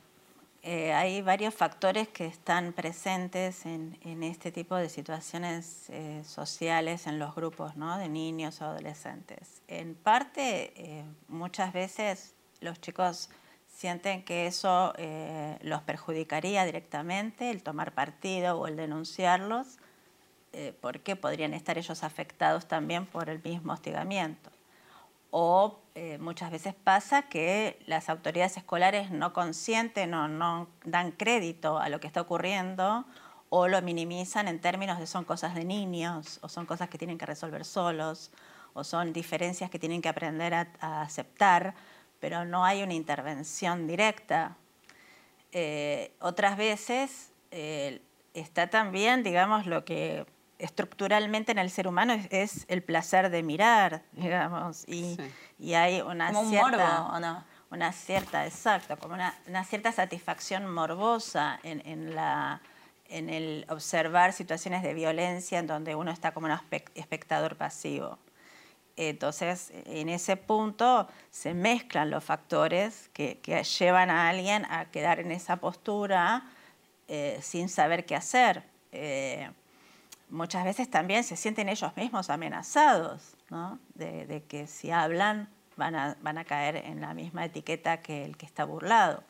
eh, 0.66 0.94
hay 0.94 1.22
varios 1.22 1.54
factores 1.54 2.08
que 2.08 2.26
están 2.26 2.72
presentes 2.72 3.66
en, 3.66 4.24
este 4.24 4.50
tipo 4.54 4.78
de 4.78 4.88
situaciones 4.88 5.90
eh, 5.90 6.24
sociales 6.26 7.06
en 7.06 7.20
los 7.20 7.36
grupos 7.36 7.74
de 7.76 8.08
niños 8.08 8.62
o 8.62 8.66
adolescentes. 8.66 9.62
En 9.68 9.96
parte, 9.96 10.72
eh, 10.78 11.04
muchas 11.28 11.74
veces 11.74 12.34
los 12.62 12.80
chicos 12.80 13.30
sienten 13.74 14.24
que 14.24 14.48
eso 14.48 14.94
eh, 14.98 15.58
los 15.62 15.82
perjudicaría 15.82 16.64
directamente, 16.64 17.50
el 17.50 17.64
tomar 17.64 17.92
partido 17.94 18.60
o 18.60 18.68
el 18.68 18.78
denunciarlos, 18.78 19.80
eh, 20.54 20.78
porque 20.80 21.16
podrían 21.16 21.54
estar 21.54 21.78
ellos 21.78 22.04
afectados 22.04 22.68
también 22.68 23.06
por 23.08 23.30
el 23.30 23.42
mismo 23.44 23.74
hostigamiento. 23.74 24.52
O 25.32 25.80
eh, 25.96 26.20
muchas 26.20 26.52
veces 26.52 26.76
pasa 26.76 27.24
que 27.24 27.80
las 27.88 28.08
autoridades 28.10 28.58
escolares 28.58 29.10
no 29.10 29.34
consienten 29.34 30.14
o 30.14 30.28
no 30.28 30.68
dan 30.86 31.12
crédito 31.12 31.80
a 31.80 31.90
lo 31.90 32.00
que 32.00 32.06
está 32.06 32.22
ocurriendo 32.22 33.06
o 33.50 33.68
lo 33.68 33.82
minimizan 33.82 34.48
en 34.48 34.62
términos 34.62 35.00
de 35.00 35.08
son 35.08 35.26
cosas 35.26 35.56
de 35.56 35.66
niños 35.66 36.40
o 36.44 36.50
son 36.50 36.68
cosas 36.68 36.90
que 36.90 37.00
tienen 37.00 37.18
que 37.18 37.26
resolver 37.26 37.66
solos 37.66 38.32
o 38.74 38.84
son 38.84 39.12
diferencias 39.12 39.72
que 39.72 39.80
tienen 39.80 40.02
que 40.02 40.10
aprender 40.10 40.54
a 40.54 41.02
aceptar 41.02 41.74
pero 42.24 42.46
no 42.46 42.64
hay 42.64 42.84
una 42.84 42.94
intervención 42.94 43.86
directa. 43.86 44.56
Eh, 45.52 46.14
otras 46.22 46.56
veces 46.56 47.34
eh, 47.52 48.02
está 48.34 48.70
también, 48.70 49.24
digamos, 49.24 49.66
lo 49.66 49.84
que 49.84 50.26
estructuralmente 50.58 51.52
en 51.52 51.58
el 51.58 51.70
ser 51.70 51.86
humano 51.86 52.14
es, 52.30 52.66
el 52.70 52.82
placer 52.82 53.30
de 53.30 53.44
mirar, 53.44 54.04
digamos, 54.14 54.88
y, 54.88 55.18
hay 55.76 56.00
una 56.00 56.34
cierta... 56.46 57.08
¿o 57.08 57.20
no? 57.20 57.44
Una 57.70 57.92
cierta, 57.92 58.46
exacto, 58.46 58.98
como 58.98 59.16
una, 59.16 59.66
cierta 59.66 59.92
satisfacción 59.92 60.74
morbosa 60.74 61.60
en, 61.64 62.16
la, 62.16 62.62
en 63.10 63.30
el 63.30 63.66
observar 63.68 64.32
situaciones 64.32 64.82
de 64.82 64.94
violencia 64.94 65.60
en 65.60 65.68
donde 65.68 65.94
uno 65.94 66.10
está 66.10 66.32
como 66.32 66.48
un 66.48 66.58
espectador 66.96 67.58
pasivo. 67.58 68.18
Entonces, 68.96 69.72
en 69.86 70.10
ese 70.10 70.38
punto 70.38 71.08
se 71.32 71.54
mezclan 71.54 72.12
los 72.12 72.24
factores 72.24 73.10
que, 73.14 73.40
llevan 73.80 74.10
a 74.10 74.30
alguien 74.30 74.66
a 74.70 74.86
quedar 74.86 75.20
en 75.20 75.32
esa 75.32 75.58
postura 75.58 76.44
eh, 77.08 77.40
sin 77.42 77.70
saber 77.70 78.06
qué 78.06 78.16
hacer. 78.16 78.64
Eh, 78.92 79.50
muchas 80.30 80.64
veces 80.64 80.90
también 80.90 81.24
se 81.24 81.36
sienten 81.36 81.70
ellos 81.70 81.96
mismos 81.96 82.30
amenazados, 82.30 83.36
¿no? 83.50 83.80
de, 83.96 84.44
que 84.48 84.68
si 84.68 84.92
hablan 84.92 85.50
van 85.76 85.96
a, 85.96 86.16
van 86.22 86.38
a 86.38 86.46
caer 86.46 86.76
en 86.76 87.02
la 87.02 87.16
misma 87.16 87.46
etiqueta 87.46 88.02
que 88.02 88.26
el 88.26 88.38
que 88.38 88.46
está 88.46 88.64
burlado. 88.64 89.24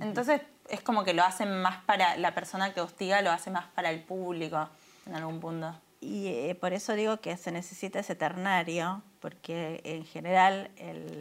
Entonces, 0.00 0.40
es 0.68 0.80
como 0.80 1.04
que 1.04 1.12
lo 1.12 1.24
hacen 1.24 1.60
más 1.60 1.82
para 1.84 2.16
la 2.16 2.34
persona 2.34 2.72
que 2.72 2.80
hostiga, 2.80 3.20
lo 3.20 3.30
hace 3.30 3.50
más 3.50 3.66
para 3.74 3.90
el 3.90 4.02
público 4.02 4.68
en 5.06 5.14
algún 5.14 5.40
punto. 5.40 5.74
Y 6.00 6.28
eh, 6.28 6.54
por 6.54 6.72
eso 6.72 6.94
digo 6.94 7.18
que 7.20 7.36
se 7.36 7.50
necesita 7.50 8.00
ese 8.00 8.14
ternario, 8.14 9.02
porque 9.20 9.80
en 9.84 10.04
general 10.04 10.70
el, 10.76 11.18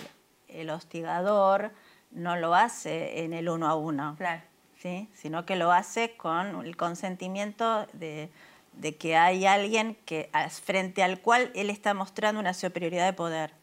el 0.47 0.69
hostigador 0.69 1.71
no 2.11 2.35
lo 2.35 2.53
hace 2.55 3.23
en 3.23 3.33
el 3.33 3.49
uno 3.49 3.67
a 3.67 3.75
uno, 3.75 4.15
claro. 4.17 4.41
¿sí? 4.81 5.09
sino 5.13 5.45
que 5.45 5.55
lo 5.55 5.71
hace 5.71 6.15
con 6.15 6.65
el 6.65 6.77
consentimiento 6.77 7.87
de, 7.93 8.29
de 8.73 8.95
que 8.95 9.15
hay 9.15 9.45
alguien 9.45 9.95
que, 10.05 10.29
frente 10.63 11.03
al 11.03 11.21
cual 11.21 11.51
él 11.55 11.69
está 11.69 11.93
mostrando 11.93 12.39
una 12.39 12.53
superioridad 12.53 13.05
de 13.05 13.13
poder. 13.13 13.53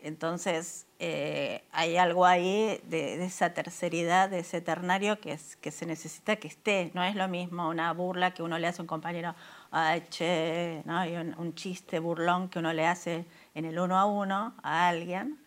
Entonces, 0.00 0.86
eh, 0.98 1.64
hay 1.72 1.96
algo 1.96 2.26
ahí 2.26 2.80
de, 2.84 3.24
esa 3.24 3.54
terceridad, 3.54 4.30
de 4.30 4.40
ese 4.40 4.60
ternario 4.60 5.20
que, 5.20 5.32
es, 5.32 5.56
que 5.56 5.70
se 5.70 5.84
necesita 5.84 6.36
que 6.36 6.48
esté. 6.48 6.90
No 6.94 7.02
es 7.02 7.16
lo 7.16 7.26
mismo 7.28 7.68
una 7.68 7.92
burla 7.92 8.32
que 8.32 8.42
uno 8.42 8.58
le 8.58 8.66
hace 8.66 8.82
a 8.82 8.84
un 8.84 8.86
compañero, 8.86 9.34
ay, 9.78 10.06
che, 10.08 10.80
¿no? 10.86 11.04
y 11.04 11.14
un, 11.16 11.54
chiste 11.54 11.98
burlón 11.98 12.48
que 12.48 12.58
uno 12.60 12.72
le 12.72 12.86
hace 12.86 13.26
en 13.54 13.66
el 13.66 13.78
uno 13.78 13.98
a 13.98 14.06
uno 14.06 14.54
a 14.62 14.88
alguien, 14.88 15.38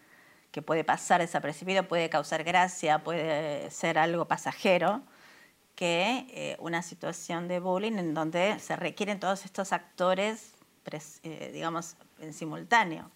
que 0.51 0.61
puede 0.61 0.83
pasar 0.83 1.19
desapercibido, 1.19 1.87
puede 1.87 2.11
causar 2.11 2.43
gracia, 2.43 2.99
puede 2.99 3.71
ser 3.71 3.97
algo 3.97 4.25
pasajero, 4.25 5.01
que 5.75 6.27
eh, 6.29 6.57
una 6.59 6.83
situación 6.83 7.47
de 7.47 7.59
bullying 7.59 7.93
en 7.93 8.13
donde 8.13 8.59
se 8.59 8.75
requieren 8.75 9.19
todos 9.19 9.45
estos 9.45 9.73
actores, 9.73 10.53
eh, 11.23 11.49
digamos, 11.51 11.95
en 12.19 12.31
simultáneo. 12.31 13.09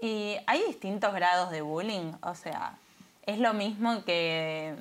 ¿Y 0.00 0.36
hay 0.46 0.62
distintos 0.68 1.12
grados 1.12 1.50
de 1.50 1.62
bullying? 1.62 2.12
O 2.20 2.36
sea, 2.36 2.78
¿es 3.26 3.40
lo 3.40 3.52
mismo 3.52 4.04
que, 4.04 4.76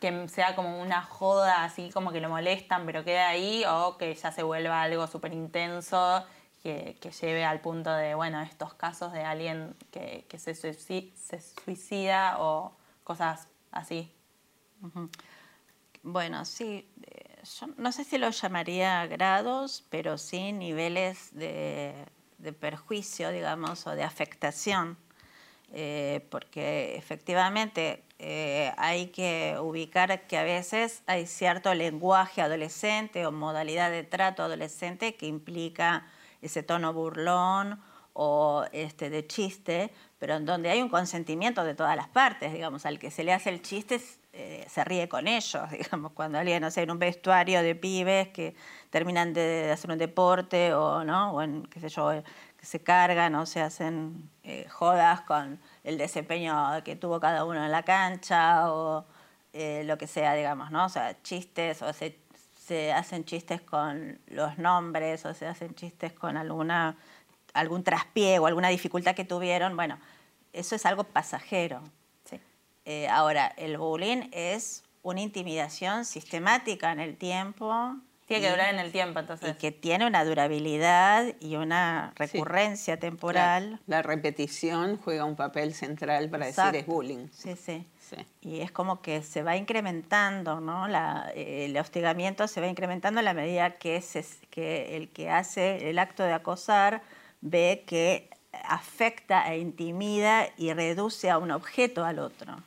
que 0.00 0.28
sea 0.28 0.54
como 0.54 0.80
una 0.80 1.02
joda 1.02 1.64
así 1.64 1.90
como 1.90 2.12
que 2.12 2.20
lo 2.20 2.28
molestan 2.28 2.86
pero 2.86 3.04
queda 3.04 3.28
ahí 3.28 3.64
o 3.68 3.96
que 3.98 4.14
ya 4.14 4.32
se 4.32 4.42
vuelva 4.42 4.82
algo 4.82 5.06
súper 5.06 5.32
intenso 5.32 6.24
que, 6.62 6.96
lleve 7.20 7.44
al 7.44 7.60
punto 7.60 7.90
de, 7.94 8.14
bueno, 8.14 8.42
estos 8.42 8.74
casos 8.74 9.12
de 9.12 9.22
alguien 9.22 9.74
que, 9.90 10.26
se, 10.38 10.54
suicida, 10.54 12.36
o 12.40 12.76
cosas 13.04 13.48
así? 13.70 14.12
Bueno, 16.02 16.44
sí, 16.44 16.90
eh, 17.06 17.40
yo 17.58 17.68
no 17.78 17.90
sé 17.92 18.04
si 18.04 18.18
lo 18.18 18.28
llamaría 18.28 19.06
grados, 19.06 19.86
pero 19.88 20.18
sí 20.18 20.52
niveles 20.52 21.30
de 21.32 21.94
de 22.38 22.52
perjuicio, 22.52 23.30
digamos, 23.30 23.86
o 23.86 23.90
de 23.90 24.04
afectación, 24.04 24.96
eh, 25.72 26.26
porque 26.30 26.96
efectivamente 26.96 28.04
eh, 28.18 28.72
hay 28.76 29.08
que 29.08 29.56
ubicar 29.60 30.26
que 30.26 30.36
a 30.38 30.42
veces 30.42 31.02
hay 31.06 31.26
cierto 31.26 31.72
lenguaje 31.74 32.42
adolescente 32.42 33.24
o 33.26 33.32
modalidad 33.32 33.90
de 33.90 34.02
trato 34.02 34.42
adolescente 34.42 35.14
que 35.14 35.26
implica 35.26 36.06
ese 36.42 36.62
tono 36.62 36.92
burlón 36.92 37.80
o 38.14 38.64
este, 38.72 39.10
de 39.10 39.26
chiste, 39.26 39.92
pero 40.18 40.34
en 40.34 40.46
donde 40.46 40.70
hay 40.70 40.82
un 40.82 40.88
consentimiento 40.88 41.62
de 41.62 41.74
todas 41.74 41.94
las 41.94 42.08
partes, 42.08 42.52
digamos, 42.52 42.84
al 42.86 42.98
que 42.98 43.12
se 43.12 43.22
le 43.22 43.32
hace 43.32 43.50
el 43.50 43.62
chiste 43.62 44.00
eh, 44.40 44.66
se 44.68 44.84
ríe 44.84 45.08
con 45.08 45.26
ellos, 45.26 45.68
digamos, 45.70 46.12
cuando 46.12 46.38
alguien, 46.38 46.62
en 46.64 46.90
un 46.90 46.98
vestuario 46.98 47.62
de 47.62 47.74
pibes 47.74 48.28
que 48.28 48.54
terminan 48.90 49.32
de, 49.32 49.70
hacer 49.72 49.90
un 49.90 49.98
deporte 49.98 50.72
o, 50.74 51.02
¿no? 51.04 51.32
O 51.32 51.42
en, 51.42 51.64
qué 51.66 51.80
sé 51.80 51.88
yo, 51.88 52.22
que 52.58 52.66
se 52.66 52.80
cargan 52.80 53.34
o 53.36 53.46
se 53.46 53.60
hacen 53.60 54.30
eh, 54.42 54.68
jodas 54.68 55.22
con 55.22 55.60
el 55.84 55.96
desempeño 55.96 56.82
que 56.84 56.96
tuvo 56.96 57.20
cada 57.20 57.44
uno 57.44 57.64
en 57.64 57.70
la 57.70 57.84
cancha 57.84 58.72
o 58.72 59.06
eh, 59.52 59.82
lo 59.84 59.96
que 59.96 60.06
sea, 60.06 60.34
digamos, 60.34 60.70
¿no? 60.70 60.84
O 60.84 60.88
sea, 60.88 61.22
chistes 61.22 61.80
o 61.82 61.92
se, 61.92 62.18
se 62.58 62.92
hacen 62.92 63.24
chistes 63.24 63.60
con 63.60 64.18
los 64.26 64.58
nombres 64.58 65.24
o 65.24 65.32
se 65.34 65.46
hacen 65.46 65.74
chistes 65.74 66.12
con 66.12 66.36
alguna, 66.36 66.96
algún 67.54 67.84
traspié 67.84 68.38
o 68.40 68.46
alguna 68.46 68.68
dificultad 68.68 69.14
que 69.14 69.24
tuvieron. 69.24 69.76
Bueno, 69.76 69.98
eso 70.52 70.74
es 70.74 70.84
algo 70.84 71.04
pasajero. 71.04 71.82
Eh, 72.84 73.06
ahora, 73.06 73.48
el 73.58 73.76
bullying 73.76 74.30
es 74.32 74.82
una 75.02 75.20
intimidación 75.20 76.06
sistemática 76.06 76.90
en 76.90 77.00
el 77.00 77.18
tiempo. 77.18 77.96
Tiene 78.28 78.44
que 78.44 78.50
durar 78.50 78.74
en 78.74 78.78
el 78.78 78.92
tiempo, 78.92 79.20
entonces. 79.20 79.50
Y 79.50 79.54
que 79.54 79.72
tiene 79.72 80.06
una 80.06 80.22
durabilidad 80.22 81.34
y 81.40 81.56
una 81.56 82.12
recurrencia 82.14 83.00
temporal. 83.00 83.80
La, 83.86 84.02
repetición 84.02 84.98
juega 84.98 85.24
un 85.24 85.34
papel 85.34 85.72
central 85.72 86.28
para 86.28 86.44
decir 86.44 86.76
es 86.76 86.86
bullying. 86.86 87.28
Sí, 87.32 87.56
sí, 87.56 87.86
Y 88.42 88.60
es 88.60 88.70
como 88.70 89.00
que 89.00 89.22
se 89.22 89.42
va 89.42 89.56
incrementando, 89.56 90.60
¿no? 90.60 90.88
La, 90.88 91.32
el 91.34 91.74
hostigamiento 91.78 92.46
se 92.48 92.60
va 92.60 92.66
incrementando 92.66 93.20
a 93.20 93.22
la 93.22 93.32
medida 93.32 93.78
que, 93.78 94.04
que 94.50 94.98
el 94.98 95.08
que 95.08 95.30
hace 95.30 95.88
el 95.88 95.98
acto 95.98 96.22
de 96.22 96.34
acosar 96.34 97.00
ve 97.40 97.82
que 97.86 98.28
afecta 98.52 99.50
e 99.50 99.58
intimida 99.58 100.50
y 100.58 100.74
reduce 100.74 101.30
a 101.30 101.38
un 101.38 101.50
objeto 101.50 102.04
al 102.04 102.18
otro. 102.18 102.58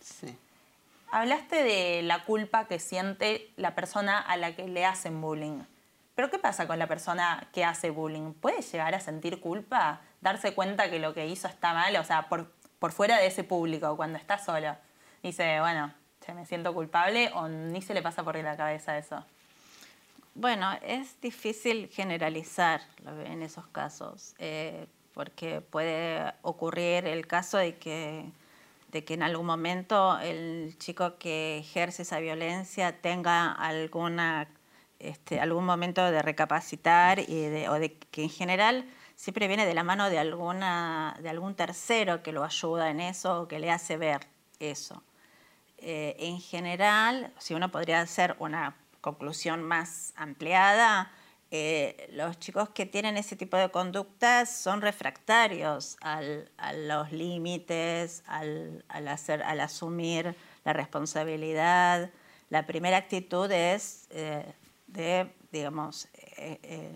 Sí. 0.00 0.36
Hablaste 1.16 1.62
de 1.62 2.02
la 2.02 2.24
culpa 2.24 2.66
que 2.66 2.78
siente 2.78 3.50
la 3.56 3.74
persona 3.74 4.18
a 4.18 4.36
la 4.36 4.54
que 4.54 4.68
le 4.68 4.84
hacen 4.84 5.22
bullying. 5.22 5.62
Pero 6.14 6.28
¿qué 6.28 6.38
pasa 6.38 6.66
con 6.66 6.78
la 6.78 6.86
persona 6.88 7.48
que 7.54 7.64
hace 7.64 7.88
bullying? 7.88 8.34
¿Puede 8.34 8.60
llegar 8.60 8.94
a 8.94 9.00
sentir 9.00 9.40
culpa? 9.40 10.02
¿Darse 10.20 10.52
cuenta 10.52 10.90
que 10.90 10.98
lo 10.98 11.14
que 11.14 11.26
hizo 11.26 11.48
está 11.48 11.72
mal? 11.72 11.96
O 11.96 12.04
sea, 12.04 12.28
por, 12.28 12.52
por 12.78 12.92
fuera 12.92 13.16
de 13.16 13.28
ese 13.28 13.44
público, 13.44 13.96
cuando 13.96 14.18
está 14.18 14.36
solo. 14.36 14.76
Dice, 15.22 15.58
bueno, 15.60 15.90
me 16.34 16.44
siento 16.44 16.74
culpable 16.74 17.30
o 17.32 17.48
ni 17.48 17.80
se 17.80 17.94
le 17.94 18.02
pasa 18.02 18.22
por 18.22 18.36
la 18.36 18.54
cabeza 18.54 18.98
eso. 18.98 19.24
Bueno, 20.34 20.70
es 20.82 21.18
difícil 21.22 21.88
generalizar 21.88 22.82
en 23.24 23.40
esos 23.40 23.66
casos, 23.68 24.34
eh, 24.38 24.86
porque 25.14 25.62
puede 25.62 26.34
ocurrir 26.42 27.06
el 27.06 27.26
caso 27.26 27.56
de 27.56 27.78
que, 27.78 28.30
de 28.92 29.04
que 29.04 29.14
en 29.14 29.22
algún 29.22 29.46
momento 29.46 30.18
el 30.20 30.76
chico 30.78 31.18
que 31.18 31.58
ejerce 31.58 32.02
esa 32.02 32.20
violencia 32.20 33.00
tenga 33.00 33.52
alguna, 33.52 34.48
este, 34.98 35.40
algún 35.40 35.64
momento 35.64 36.04
de 36.10 36.22
recapacitar 36.22 37.20
o 37.20 37.74
de 37.74 37.96
que 38.10 38.22
en 38.22 38.30
general 38.30 38.86
siempre 39.16 39.48
viene 39.48 39.66
de 39.66 39.74
la 39.74 39.82
mano 39.82 40.08
de, 40.10 40.18
alguna, 40.18 41.16
de 41.20 41.28
algún 41.28 41.54
tercero 41.54 42.22
que 42.22 42.32
lo 42.32 42.44
ayuda 42.44 42.90
en 42.90 43.00
eso 43.00 43.42
o 43.42 43.48
que 43.48 43.58
le 43.58 43.70
hace 43.70 43.96
ver 43.96 44.26
eso. 44.60 45.02
Eh, 45.78 46.16
en 46.18 46.40
general, 46.40 47.32
si 47.38 47.54
uno 47.54 47.70
podría 47.70 48.00
hacer 48.00 48.36
una 48.38 48.76
conclusión 49.00 49.62
más 49.62 50.12
ampliada, 50.16 51.10
eh, 51.50 52.08
los 52.12 52.38
chicos 52.38 52.70
que 52.70 52.86
tienen 52.86 53.16
ese 53.16 53.36
tipo 53.36 53.56
de 53.56 53.70
conductas 53.70 54.50
son 54.50 54.80
refractarios 54.80 55.96
a 56.00 56.20
los 56.72 57.12
límites, 57.12 58.22
al, 58.26 58.84
hacer, 59.08 59.42
al 59.42 59.60
asumir 59.60 60.34
la 60.64 60.72
responsabilidad. 60.72 62.10
La 62.50 62.66
primera 62.66 62.96
actitud 62.96 63.50
es 63.50 64.08
eh, 64.10 64.44
de, 64.88 65.32
digamos, 65.52 66.08
eh, 66.36 66.92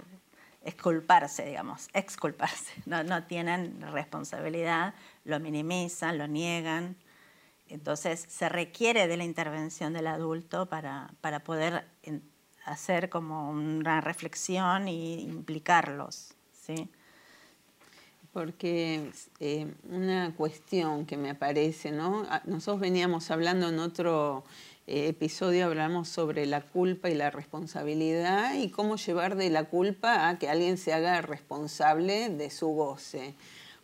exculparse, 0.65 1.45
digamos, 1.45 1.89
exculparse. 1.93 2.73
No, 2.87 3.05
no 3.05 3.25
tienen 3.25 3.81
responsabilidad, 3.93 4.95
lo 5.25 5.39
minimizan, 5.41 6.19
lo 6.19 6.27
niegan. 6.27 6.97
Entonces 7.71 8.27
se 8.29 8.49
requiere 8.49 9.07
de 9.07 9.17
la 9.17 9.25
intervención 9.25 9.93
del 9.93 10.09
adulto 10.09 10.67
para, 10.67 11.11
poder 11.45 11.85
hacer 12.71 13.09
como 13.09 13.51
una 13.51 14.01
reflexión 14.01 14.89
e 14.89 14.93
implicarlos. 14.93 16.35
¿sí? 16.53 16.89
Porque 18.33 19.11
eh, 19.41 19.73
una 19.89 20.35
cuestión 20.37 21.05
que 21.05 21.17
me 21.17 21.31
aparece, 21.31 21.91
¿no? 21.91 22.25
Ah, 22.31 22.43
nosotros 22.45 22.81
veníamos 22.81 23.31
hablando 23.31 23.69
en 23.69 23.81
otro 23.81 24.45
eh, 24.87 25.09
episodio, 25.09 25.67
hablamos 25.67 26.09
sobre 26.09 26.47
la 26.47 26.61
culpa 26.61 27.11
y 27.11 27.15
la 27.15 27.31
responsabilidad 27.31 28.55
y 28.55 28.71
cómo 28.71 28.97
llevar 28.97 29.37
de 29.37 29.51
la 29.51 29.65
culpa 29.65 30.29
a 30.29 30.39
que 30.39 30.49
alguien 30.49 30.79
se 30.79 30.93
haga 30.93 31.21
responsable 31.23 32.29
de 32.29 32.51
su 32.51 32.69
goce. 32.69 33.35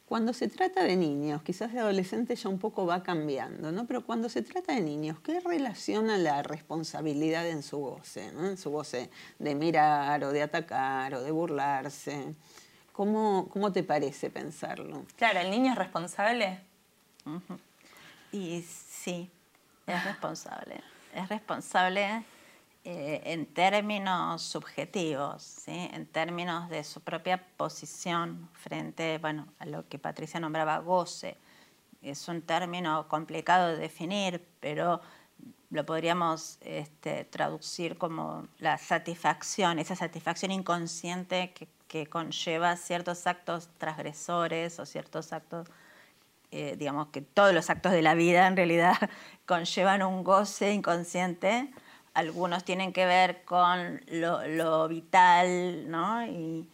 Cuando 0.07 0.33
se 0.33 0.47
trata 0.47 0.85
de 0.85 0.95
niños, 0.95 1.43
quizás 1.43 1.73
de 1.73 1.81
adolescentes 1.81 2.41
ya 2.41 2.49
un 2.49 2.61
poco 2.61 2.87
va 2.87 3.03
cambiando, 3.03 3.73
¿no? 3.73 3.89
Pero 3.89 4.07
cuando 4.07 4.29
se 4.29 4.41
trata 4.41 4.73
de 4.73 4.81
niños, 4.81 5.19
¿qué 5.19 5.41
relaciona 5.41 6.17
la 6.17 6.45
responsabilidad 6.45 7.45
en 7.49 7.65
su 7.65 7.79
goce? 7.79 8.27
En 8.27 8.57
su 8.57 8.71
goce 8.71 9.11
de 9.41 9.57
mirar 9.57 10.23
o 10.23 10.31
de 10.31 10.43
atacar 10.43 11.13
o 11.15 11.23
de 11.23 11.33
burlarse. 11.33 12.37
¿Cómo, 12.93 13.49
cómo 13.49 13.73
te 13.73 13.83
parece 13.83 14.31
pensarlo? 14.31 15.05
Claro, 15.17 15.41
¿el 15.41 15.51
niño 15.51 15.73
es 15.73 15.79
responsable? 15.79 16.61
Y 18.31 18.63
sí, 18.63 19.29
es 19.89 20.05
responsable. 20.05 20.83
Es 21.17 21.29
responsable 21.29 22.25
eh, 22.89 23.33
en 23.33 23.47
términos 23.47 24.43
subjetivos, 24.43 25.67
en 25.67 26.07
términos 26.07 26.69
de 26.69 26.85
su 26.85 27.01
propia 27.01 27.45
posición 27.57 28.49
frente 28.53 29.19
bueno, 29.19 29.49
a 29.59 29.67
lo 29.67 29.89
que 29.89 29.99
Patricia 29.99 30.39
nombraba 30.39 30.79
goce. 30.79 31.37
Es 32.01 32.29
un 32.29 32.43
término 32.43 33.09
complicado 33.09 33.71
de 33.71 33.77
definir, 33.79 34.47
pero 34.61 35.01
lo 35.71 35.85
podríamos 35.85 36.59
este, 36.61 37.25
traducir 37.25 37.99
como 37.99 38.47
la 38.61 38.79
satisfacción, 38.79 39.81
esa 39.81 39.97
satisfacción 39.97 40.53
inconsciente 40.53 41.53
que, 41.89 42.07
conlleva 42.07 42.77
ciertos 42.77 43.27
actos 43.27 43.69
transgresores 43.79 44.79
o 44.79 44.87
ciertos 44.87 45.33
actos, 45.33 45.67
eh, 46.53 46.77
digamos 46.79 47.09
que 47.09 47.21
todos 47.21 47.53
los 47.53 47.69
actos 47.69 47.91
de 47.91 48.03
la 48.03 48.15
vida 48.15 48.47
en 48.47 48.55
realidad 48.55 48.97
conllevan 49.45 50.03
un 50.03 50.23
goce 50.23 50.73
inconsciente 50.73 51.73
algunos 52.17 52.65
tienen 52.65 52.95
que 52.95 53.05
ver 53.05 53.45
con 53.45 54.01
lo, 54.09 54.89
vital, 54.89 55.91
¿no? 55.91 56.27
Y, 56.27 56.67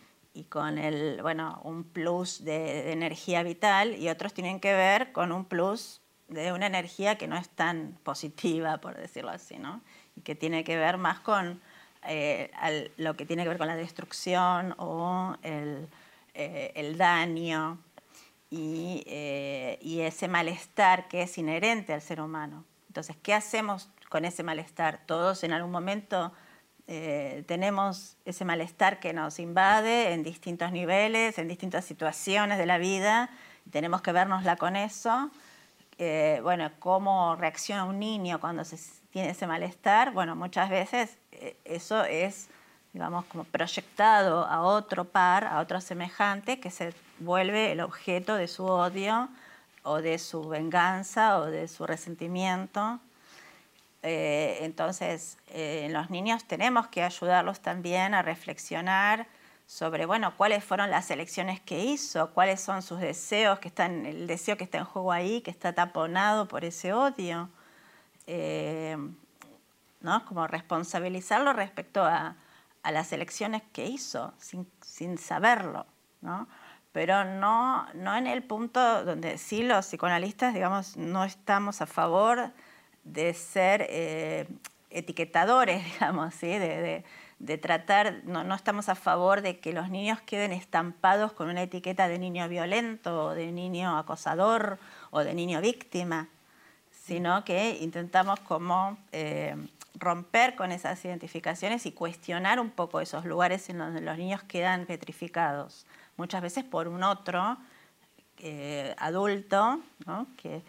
con 0.48 0.78
el, 0.78 1.20
bueno, 1.20 1.61
un 1.64 1.83
plus 1.83 2.44
de, 2.44 2.92
energía 2.92 3.42
vital, 3.42 3.96
y 3.96 4.09
otros 4.09 4.33
tienen 4.33 4.61
que 4.61 4.72
ver 4.72 5.11
con 5.11 5.33
un 5.33 5.44
plus 5.44 6.00
de 6.28 6.52
una 6.52 6.66
energía 6.66 7.18
que 7.18 7.26
no 7.26 7.37
es 7.37 7.48
tan 7.48 7.98
positiva, 8.05 8.78
por 8.78 8.96
decirlo 8.96 9.31
así, 9.31 9.59
¿no? 9.59 9.81
Y 10.16 10.20
que 10.20 10.37
tiene 10.37 10.62
que 10.62 10.76
ver 10.76 10.96
más 10.96 11.18
con 11.18 11.61
eh, 12.07 12.50
lo 12.96 13.16
que 13.16 13.26
tiene 13.26 13.42
que 13.42 13.48
ver 13.48 13.59
con 13.59 13.66
la 13.66 13.76
destrucción 13.76 14.76
o 14.78 15.37
el, 15.42 15.88
eh, 16.35 16.94
daño 16.96 17.78
y, 18.48 19.02
eh, 19.07 19.76
y 19.83 20.00
ese 20.00 20.28
malestar 20.28 21.09
que 21.09 21.22
es 21.22 21.37
inherente 21.37 21.92
al 21.92 22.00
ser 22.00 22.20
humano. 22.20 22.64
Entonces, 22.88 23.16
¿qué 23.22 23.35
hacemos 23.35 23.88
con 24.12 24.27
ese 24.27 24.42
malestar. 24.42 25.01
Todos 25.07 25.42
en 25.42 25.55
algún 25.55 25.70
momento 25.70 26.33
eh, 26.87 27.44
tenemos 27.46 28.18
ese 28.27 28.44
malestar 28.44 29.01
que 29.01 29.14
nos 29.14 29.38
invade 29.38 30.12
en 30.12 30.22
distintos 30.22 30.70
niveles, 30.70 31.38
en 31.38 31.48
distintas 31.48 31.87
situaciones 31.87 32.59
de 32.59 32.66
la 32.66 32.77
vida, 32.77 33.31
tenemos 33.70 34.03
que 34.03 34.12
vernosla 34.12 34.57
con 34.57 34.77
eso. 34.77 35.31
Eh, 35.96 36.40
bueno, 36.42 36.70
cómo 36.79 37.37
reacciona 37.37 37.85
un 37.85 37.98
niño 37.98 38.38
cuando 38.38 38.64
se 38.64 38.77
tiene 39.11 39.31
ese 39.31 39.46
malestar, 39.46 40.12
bueno, 40.12 40.37
muchas 40.37 40.68
veces 40.68 41.16
eh, 41.33 41.57
eso 41.64 42.05
es, 42.05 42.51
digamos, 42.92 43.25
como 43.25 43.44
proyectado 43.44 44.44
a 44.44 44.61
otro 44.61 45.07
par, 45.07 45.44
a 45.44 45.59
otro 45.61 45.81
semejante, 45.81 46.61
que 46.61 46.70
se 46.70 46.92
vuelve 47.18 47.72
el 47.72 47.81
objeto 47.81 48.35
de 48.35 48.46
su 48.46 48.66
odio 48.66 49.31
o 49.85 50.03
de 50.03 50.18
su 50.18 50.46
venganza 50.51 51.38
o 51.38 51.46
de 51.46 51.66
su 51.66 51.87
resentimiento. 51.87 53.01
Eh, 54.03 54.59
entonces, 54.62 55.38
eh, 55.49 55.88
los 55.91 56.11
niños 56.11 56.45
tenemos 56.45 56.88
que 56.88 57.03
ayudarlos 57.03 57.61
también 57.61 58.15
a 58.15 58.23
reflexionar 58.23 59.27
sobre, 59.67 60.07
bueno, 60.07 60.37
cuáles 60.37 60.65
fueron 60.65 60.91
las 60.91 61.11
elecciones 61.11 61.61
que 61.61 61.85
hizo, 61.85 62.31
cuáles 62.33 62.61
son 62.61 62.83
sus 62.83 63.01
deseos, 63.01 63.59
que 63.61 63.69
están, 63.69 64.05
el 64.05 64.27
deseo 64.27 64.57
que 64.57 64.65
está 64.65 64.79
en 64.79 64.85
juego 64.85 65.12
ahí, 65.12 65.41
que 65.41 65.51
está 65.51 65.73
taponado 65.73 66.49
por 66.49 66.65
ese 66.65 66.93
odio. 66.93 67.49
Eh, 68.27 68.97
¿no? 70.01 70.25
Como 70.27 70.47
responsabilizarlo 70.47 71.53
respecto 71.53 72.05
a, 72.05 72.37
las 72.85 73.12
elecciones 73.12 73.62
que 73.73 73.87
hizo, 73.87 74.35
sin, 74.38 74.67
sin 74.81 75.17
saberlo, 75.17 75.87
¿no? 76.21 76.49
pero 76.93 77.25
no, 77.25 77.87
no 77.95 78.17
en 78.17 78.27
el 78.27 78.43
punto 78.43 79.05
donde 79.05 79.38
sí 79.38 79.62
los 79.62 79.87
psicoanalistas, 79.87 80.53
digamos, 80.53 80.97
no 80.97 81.25
estamos 81.25 81.81
a 81.81 81.87
favor 81.87 82.51
de 83.05 83.35
ser 83.35 83.87
eh, 83.91 84.47
etiquetadores, 84.91 85.85
digamos, 85.93 86.35
¿sí? 86.35 86.47
de, 86.47 87.05
tratar, 87.61 88.23
no, 88.25 88.55
estamos 88.55 88.88
a 88.88 88.95
favor 88.95 89.43
de 89.43 89.59
que 89.59 89.73
los 89.73 89.91
niños 89.91 90.21
queden 90.21 90.53
estampados 90.53 91.33
con 91.33 91.49
una 91.49 91.62
etiqueta 91.62 92.07
de 92.07 92.19
niño 92.19 92.49
violento, 92.49 93.27
o 93.27 93.35
de 93.35 93.51
niño 93.51 93.99
acosador, 93.99 94.79
o 95.11 95.25
de 95.25 95.35
niño 95.35 95.61
víctima, 95.61 96.29
sino 96.93 97.45
que 97.45 97.79
intentamos 97.81 98.38
como 98.41 98.97
eh, 99.11 99.57
romper 99.95 100.55
con 100.55 100.71
esas 100.71 101.05
identificaciones 101.05 101.85
y 101.87 101.93
cuestionar 101.93 102.61
un 102.61 102.71
poco 102.71 103.01
esos 103.01 103.25
lugares 103.25 103.69
en 103.69 103.79
donde 103.79 104.01
los 104.01 104.17
niños 104.17 104.43
quedan 104.45 104.87
petrificados, 104.87 105.85
muchas 106.17 106.43
veces 106.43 106.65
por 106.65 106.87
un 106.87 107.03
otro 107.03 107.59
eh, 108.38 108.95
adulto, 108.99 109.81
¿no? 110.07 110.27
que, 110.37 110.62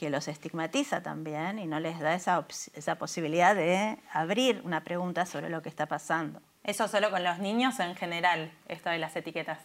que 0.00 0.08
los 0.08 0.28
estigmatiza 0.28 1.02
también 1.02 1.58
y 1.58 1.66
no 1.66 1.78
les 1.78 2.00
da 2.00 2.14
esa, 2.14 2.46
esa 2.72 2.94
posibilidad 2.94 3.54
de 3.54 3.98
abrir 4.10 4.62
una 4.64 4.82
pregunta 4.82 5.26
sobre 5.26 5.50
lo 5.50 5.60
que 5.60 5.68
está 5.68 5.84
pasando. 5.84 6.40
¿Eso 6.64 6.88
solo 6.88 7.10
con 7.10 7.22
los 7.22 7.38
niños 7.38 7.78
o 7.78 7.82
en 7.82 7.94
general, 7.94 8.50
esto 8.66 8.88
de 8.88 8.96
las 8.96 9.14
etiquetas? 9.14 9.58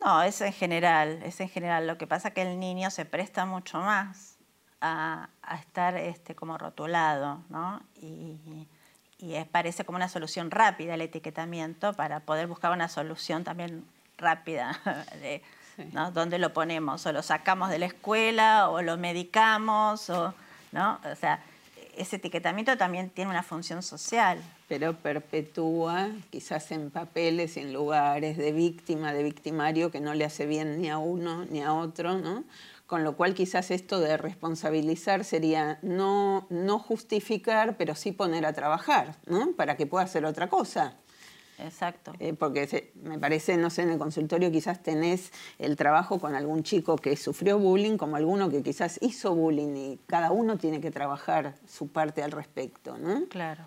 No, 0.00 0.22
es 0.22 0.40
en 0.42 0.52
general, 0.52 1.20
es 1.24 1.40
en 1.40 1.48
general. 1.48 1.88
Lo 1.88 1.98
que 1.98 2.06
pasa 2.06 2.28
es 2.28 2.34
que 2.34 2.42
el 2.42 2.60
niño 2.60 2.88
se 2.92 3.04
presta 3.04 3.46
mucho 3.46 3.80
más 3.80 4.38
a, 4.80 5.28
estar 5.58 5.96
este, 5.96 6.36
como 6.36 6.56
rotulado, 6.56 7.42
¿no? 7.48 7.82
Y, 7.96 8.68
y 9.18 9.44
parece 9.46 9.84
como 9.84 9.96
una 9.96 10.08
solución 10.08 10.52
rápida 10.52 10.94
el 10.94 11.00
etiquetamiento 11.00 11.94
para 11.94 12.20
poder 12.20 12.46
buscar 12.46 12.70
una 12.70 12.88
solución 12.88 13.42
también 13.42 13.84
rápida 14.18 14.78
de, 15.20 15.42
¿Dónde 16.12 16.38
lo 16.38 16.52
ponemos? 16.52 17.06
O 17.06 17.12
lo 17.12 17.22
sacamos 17.22 17.70
de 17.70 17.78
la 17.78 17.86
escuela, 17.86 18.68
o 18.70 18.82
lo 18.82 18.96
medicamos, 18.96 20.10
o, 20.10 20.34
¿no? 20.72 21.00
O 21.10 21.16
sea, 21.16 21.42
ese 21.96 22.16
etiquetamiento 22.16 22.76
también 22.76 23.10
tiene 23.10 23.30
una 23.30 23.42
función 23.42 23.82
social. 23.82 24.42
Pero 24.68 24.94
perpetúa, 24.94 26.08
quizás 26.30 26.70
en 26.70 26.90
papeles 26.90 27.56
y 27.56 27.60
en 27.60 27.72
lugares 27.72 28.36
de 28.36 28.52
víctima, 28.52 29.12
de 29.12 29.22
victimario, 29.22 29.90
que 29.90 30.00
no 30.00 30.14
le 30.14 30.24
hace 30.24 30.46
bien 30.46 30.80
ni 30.80 30.88
a 30.88 30.98
uno 30.98 31.44
ni 31.46 31.62
a 31.62 31.72
otro, 31.72 32.18
¿no? 32.18 32.44
con 32.90 33.04
lo 33.04 33.16
cual 33.16 33.34
quizás 33.34 33.70
esto 33.70 34.00
de 34.00 34.16
responsabilizar 34.16 35.24
sería 35.24 35.78
no, 35.80 36.48
no 36.50 36.80
justificar, 36.80 37.76
pero 37.76 37.94
sí 37.94 38.10
poner 38.10 38.44
a 38.44 38.52
trabajar, 38.52 39.14
¿no? 39.26 39.52
Para 39.52 39.76
que 39.76 39.86
pueda 39.86 40.06
hacer 40.06 40.24
otra 40.24 40.48
cosa. 40.48 40.96
Exacto. 41.64 42.12
Eh, 42.18 42.34
porque 42.34 42.92
me 43.02 43.18
parece, 43.18 43.56
no 43.56 43.70
sé, 43.70 43.82
en 43.82 43.90
el 43.90 43.98
consultorio 43.98 44.50
quizás 44.50 44.82
tenés 44.82 45.32
el 45.58 45.76
trabajo 45.76 46.18
con 46.18 46.34
algún 46.34 46.62
chico 46.62 46.96
que 46.96 47.16
sufrió 47.16 47.58
bullying, 47.58 47.96
como 47.96 48.16
alguno 48.16 48.50
que 48.50 48.62
quizás 48.62 48.98
hizo 49.02 49.34
bullying 49.34 49.76
y 49.76 49.98
cada 50.06 50.30
uno 50.30 50.56
tiene 50.56 50.80
que 50.80 50.90
trabajar 50.90 51.54
su 51.68 51.88
parte 51.88 52.22
al 52.22 52.32
respecto, 52.32 52.98
¿no? 52.98 53.26
Claro. 53.28 53.64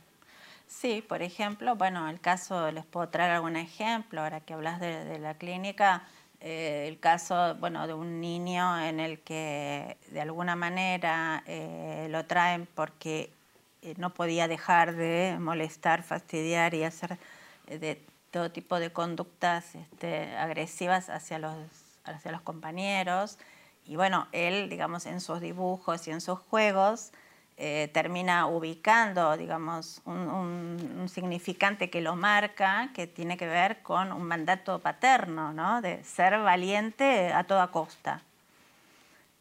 Sí, 0.68 1.04
por 1.08 1.22
ejemplo, 1.22 1.76
bueno, 1.76 2.10
el 2.10 2.20
caso, 2.20 2.72
les 2.72 2.86
puedo 2.86 3.10
traer 3.10 3.32
algún 3.32 3.56
ejemplo, 3.56 4.22
ahora 4.22 4.40
que 4.40 4.54
hablas 4.54 4.80
de, 4.80 5.20
la 5.20 5.36
clínica, 5.36 6.04
eh, 6.40 6.86
el 6.88 7.00
caso, 7.00 7.56
bueno, 7.56 7.86
de 7.86 7.94
un 7.94 8.20
niño 8.20 8.80
en 8.82 9.00
el 9.00 9.20
que 9.20 9.98
de 10.12 10.22
alguna 10.22 10.56
manera 10.56 11.44
eh, 11.46 12.08
lo 12.10 12.26
traen 12.26 12.68
porque 12.74 13.30
no 13.98 14.14
podía 14.14 14.48
dejar 14.48 14.96
de 14.96 15.38
molestar, 15.40 16.04
fastidiar 16.04 16.74
y 16.74 16.84
hacer 16.84 17.18
de 17.80 18.06
todo 18.32 18.52
tipo 18.52 18.80
de 18.80 18.92
conductas 18.92 19.76
este, 19.76 20.36
agresivas 20.36 21.10
hacia 21.10 21.40
los, 21.40 21.56
hacia 22.04 22.32
los 22.32 22.42
compañeros. 22.42 23.38
Y 23.86 23.96
bueno, 23.96 24.28
él, 24.32 24.70
digamos, 24.70 25.06
en 25.06 25.22
sus 25.22 25.40
dibujos 25.40 26.08
y 26.08 26.12
en 26.12 26.22
sus 26.22 26.40
juegos, 26.40 27.12
eh, 27.58 27.92
termina 27.94 28.48
ubicando, 28.48 29.38
digamos, 29.38 30.02
un, 30.06 31.08
significante 31.08 31.92
que 31.92 32.02
lo 32.02 32.16
marca, 32.16 32.90
que 32.96 33.06
tiene 33.06 33.38
que 33.38 33.46
ver 33.46 33.84
con 33.84 34.12
un 34.12 34.24
mandato 34.24 34.80
paterno, 34.80 35.54
¿no? 35.54 35.82
De 35.82 36.04
ser 36.04 36.40
valiente 36.40 37.32
a 37.32 37.44
toda 37.44 37.68
costa. 37.68 38.22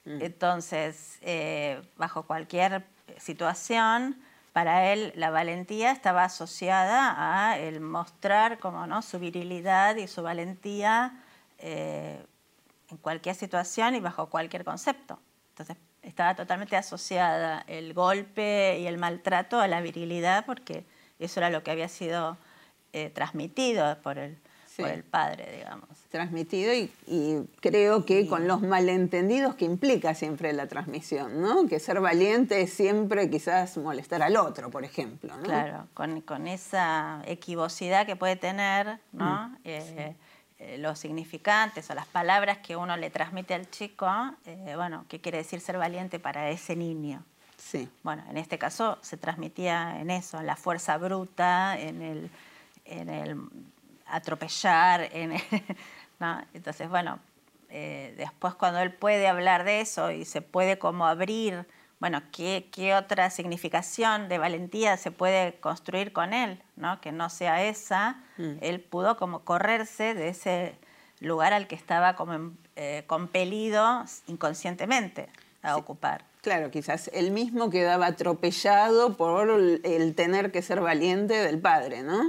Mm. 0.05 0.21
Entonces, 0.21 1.19
eh, 1.23 1.81
bajo 1.97 2.25
cualquier 2.25 2.85
situación, 3.17 4.23
para 4.53 4.93
él 4.93 5.13
la 5.17 5.31
valentía 5.31 5.93
estaba 5.93 6.25
asociada 6.25 7.51
a 7.51 7.59
el 7.59 7.81
mostrar 7.81 8.59
como, 8.59 8.87
¿no? 8.87 9.03
su 9.03 9.19
virilidad 9.19 9.97
y 9.97 10.07
su 10.07 10.23
valentía 10.23 11.23
eh, 11.59 12.25
en 12.89 12.97
cualquier 12.99 13.35
situación 13.35 13.95
y 13.95 14.01
bajo 14.01 14.29
cualquier 14.29 14.65
concepto. 14.65 15.19
Entonces 15.51 15.77
estaba 16.03 16.35
totalmente 16.35 16.77
asociada 16.77 17.65
el 17.67 17.95
golpe 17.95 18.79
y 18.79 18.87
el 18.87 18.99
maltrato 18.99 19.61
a 19.61 19.69
la 19.69 19.81
virilidad 19.81 20.45
porque 20.45 20.85
eso 21.19 21.41
era 21.41 21.49
lo 21.49 21.63
que 21.63 21.71
había 21.71 21.89
sido 21.89 22.37
eh, 22.93 23.09
transmitido 23.09 24.01
por 24.03 24.19
el, 24.19 24.39
por 24.77 24.89
el 24.89 25.05
padre, 25.05 25.57
digamos. 25.57 25.89
Transmitido 26.11 26.73
y, 26.75 26.91
creo 27.61 28.05
que 28.05 28.27
con 28.27 28.47
los 28.47 28.63
malentendidos 28.63 29.55
que 29.55 29.65
implica 29.65 30.15
siempre 30.15 30.53
la 30.53 30.67
transmisión, 30.67 31.41
¿no? 31.41 31.67
Que 31.67 31.81
ser 31.81 32.01
valiente 32.01 32.63
es 32.63 32.73
siempre 32.73 33.31
quizás 33.31 33.77
molestar 33.77 34.23
al 34.23 34.37
otro, 34.37 34.71
por 34.71 34.85
ejemplo, 34.85 35.37
¿no? 35.37 35.43
Claro, 35.43 35.87
con, 35.95 36.47
esa 36.47 37.23
equivocidad 37.27 38.07
que 38.07 38.17
puede 38.17 38.37
tener, 38.37 38.99
¿no? 39.13 39.49
Mm, 39.49 39.57
eh, 39.65 40.17
eh, 40.63 40.79
los 40.79 40.99
significantes 40.99 41.91
o 41.91 41.95
las 41.95 42.07
palabras 42.07 42.59
que 42.59 42.77
uno 42.77 42.97
le 42.97 43.11
transmite 43.11 43.55
al 43.55 43.69
chico, 43.71 44.07
eh, 44.47 44.75
bueno, 44.77 45.05
¿qué 45.09 45.21
quiere 45.21 45.39
decir 45.39 45.61
ser 45.61 45.77
valiente 45.77 46.21
para 46.21 46.51
ese 46.51 46.77
niño? 46.77 47.25
Sí. 47.57 47.89
Bueno, 48.05 48.23
en 48.31 48.37
este 48.37 48.59
caso 48.59 48.99
se 49.03 49.17
transmitía 49.17 50.01
en 50.01 50.11
eso, 50.11 50.39
en 50.39 50.47
la 50.47 50.55
fuerza 50.55 50.99
bruta, 50.99 51.79
en 51.79 52.03
el, 52.03 52.31
en 52.85 53.09
el 53.09 53.41
atropellar, 54.13 55.09
en 55.13 55.33
Entonces, 56.55 56.89
bueno, 56.89 57.19
eh, 57.69 58.15
después 58.17 58.55
cuando 58.55 58.81
él 58.81 58.93
puede 58.93 59.27
hablar 59.27 59.65
de 59.65 59.81
eso 59.81 60.11
y 60.11 60.25
se 60.25 60.41
puede 60.41 60.79
como 60.79 61.07
abrir, 61.07 61.67
bueno, 61.99 62.23
¿qué, 62.31 62.69
¿qué, 62.73 62.95
otra 62.95 63.31
significación 63.31 64.29
de 64.29 64.39
valentía 64.39 64.97
se 64.97 65.11
puede 65.11 65.55
construir 65.59 66.13
con 66.13 66.33
él, 66.33 66.63
¿no? 66.77 67.01
Que 67.01 67.13
no 67.13 67.29
sea 67.29 67.65
esa, 67.65 68.23
mm. 68.37 68.59
él 68.61 68.81
pudo 68.81 69.17
como 69.17 69.41
correrse 69.41 70.15
de 70.15 70.29
ese 70.29 70.77
lugar 71.21 71.53
al 71.53 71.67
que 71.67 71.75
estaba 71.75 72.15
como 72.15 72.53
eh, 72.77 73.05
compelido 73.07 74.05
inconscientemente 74.27 75.29
a 75.63 75.77
ocupar. 75.77 76.25
Claro, 76.43 76.71
quizás 76.71 77.09
él 77.15 77.31
mismo 77.31 77.71
quedaba 77.71 78.07
atropellado 78.07 79.17
por 79.17 79.49
el, 79.49 80.15
tener 80.17 80.51
que 80.51 80.61
ser 80.61 80.81
valiente 80.81 81.35
del 81.35 81.61
padre, 81.61 82.03
¿no? 82.03 82.21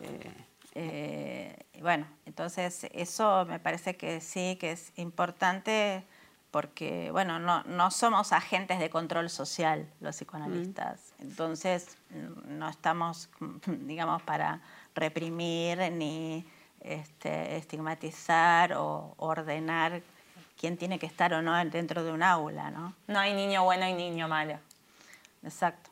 Eh, 0.00 0.41
bueno, 1.80 2.06
entonces 2.26 2.86
eso 2.92 3.44
me 3.46 3.58
parece 3.58 3.96
que 3.96 4.20
sí, 4.20 4.56
que 4.60 4.72
es 4.72 4.92
importante 4.96 6.04
porque, 6.52 7.10
bueno, 7.10 7.38
no, 7.38 7.64
no 7.64 7.90
somos 7.90 8.32
agentes 8.32 8.78
de 8.78 8.90
control 8.90 9.30
social 9.30 9.88
los 10.00 10.16
psicoanalistas. 10.16 11.14
Entonces, 11.18 11.96
no 12.46 12.68
estamos, 12.68 13.30
digamos, 13.66 14.22
para 14.22 14.60
reprimir 14.94 15.90
ni 15.92 16.46
este, 16.80 17.56
estigmatizar 17.56 18.74
o 18.74 19.14
ordenar 19.16 20.02
quién 20.60 20.76
tiene 20.76 20.98
que 20.98 21.06
estar 21.06 21.32
o 21.32 21.40
no 21.40 21.52
dentro 21.64 22.04
de 22.04 22.12
un 22.12 22.22
aula, 22.22 22.70
¿no? 22.70 22.94
No 23.06 23.18
hay 23.18 23.32
niño 23.34 23.64
bueno 23.64 23.88
y 23.88 23.94
niño 23.94 24.28
malo. 24.28 24.58
Exacto. 25.42 25.91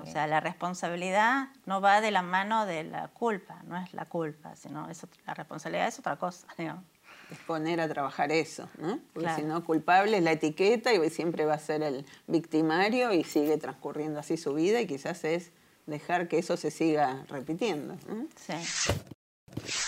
O 0.00 0.06
sea, 0.06 0.26
la 0.26 0.40
responsabilidad 0.40 1.48
no 1.66 1.80
va 1.80 2.00
de 2.00 2.10
la 2.10 2.22
mano 2.22 2.66
de 2.66 2.84
la 2.84 3.08
culpa, 3.08 3.62
no 3.64 3.76
es 3.76 3.92
la 3.92 4.06
culpa, 4.06 4.56
sino 4.56 4.88
la 5.26 5.34
responsabilidad 5.34 5.88
es 5.88 5.98
otra 5.98 6.16
cosa. 6.16 6.46
Es 7.30 7.38
poner 7.38 7.80
a 7.80 7.88
trabajar 7.88 8.30
eso, 8.30 8.68
¿no? 8.76 8.98
Porque 9.14 9.30
si 9.36 9.42
no, 9.42 9.64
culpable 9.64 10.18
es 10.18 10.22
la 10.22 10.32
etiqueta 10.32 10.92
y 10.92 11.08
siempre 11.08 11.46
va 11.46 11.54
a 11.54 11.58
ser 11.58 11.82
el 11.82 12.04
victimario 12.26 13.10
y 13.14 13.24
sigue 13.24 13.56
transcurriendo 13.56 14.20
así 14.20 14.36
su 14.36 14.52
vida 14.52 14.82
y 14.82 14.86
quizás 14.86 15.24
es 15.24 15.50
dejar 15.86 16.28
que 16.28 16.38
eso 16.38 16.58
se 16.58 16.70
siga 16.70 17.24
repitiendo. 17.28 17.96
Sí. 18.36 18.52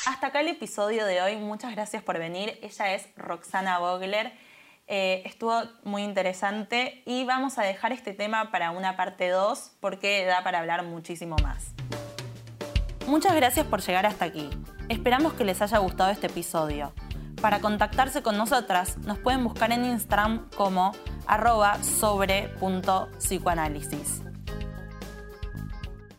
Hasta 0.06 0.28
acá 0.28 0.40
el 0.40 0.48
episodio 0.48 1.04
de 1.04 1.20
hoy. 1.20 1.36
Muchas 1.36 1.72
gracias 1.72 2.02
por 2.02 2.18
venir. 2.18 2.58
Ella 2.62 2.94
es 2.94 3.08
Roxana 3.16 3.78
Vogler 3.78 4.32
eh, 4.86 5.22
estuvo 5.24 5.62
muy 5.82 6.02
interesante 6.02 7.02
y 7.06 7.24
vamos 7.24 7.56
a 7.58 7.62
dejar 7.62 7.92
este 7.92 8.12
tema 8.12 8.50
para 8.50 8.70
una 8.70 8.96
parte 8.96 9.28
2 9.28 9.76
porque 9.80 10.26
da 10.26 10.44
para 10.44 10.60
hablar 10.60 10.84
muchísimo 10.84 11.36
más. 11.42 11.72
Muchas 13.06 13.34
gracias 13.34 13.66
por 13.66 13.82
llegar 13.82 14.06
hasta 14.06 14.24
aquí. 14.24 14.48
Esperamos 14.88 15.34
que 15.34 15.44
les 15.44 15.60
haya 15.62 15.78
gustado 15.78 16.10
este 16.10 16.26
episodio. 16.26 16.92
Para 17.40 17.60
contactarse 17.60 18.22
con 18.22 18.36
nosotras 18.36 18.98
nos 18.98 19.18
pueden 19.18 19.44
buscar 19.44 19.70
en 19.72 19.84
Instagram 19.84 20.48
como 20.56 20.92
arroba 21.26 21.82
sobre.psicoanálisis. 21.82 24.22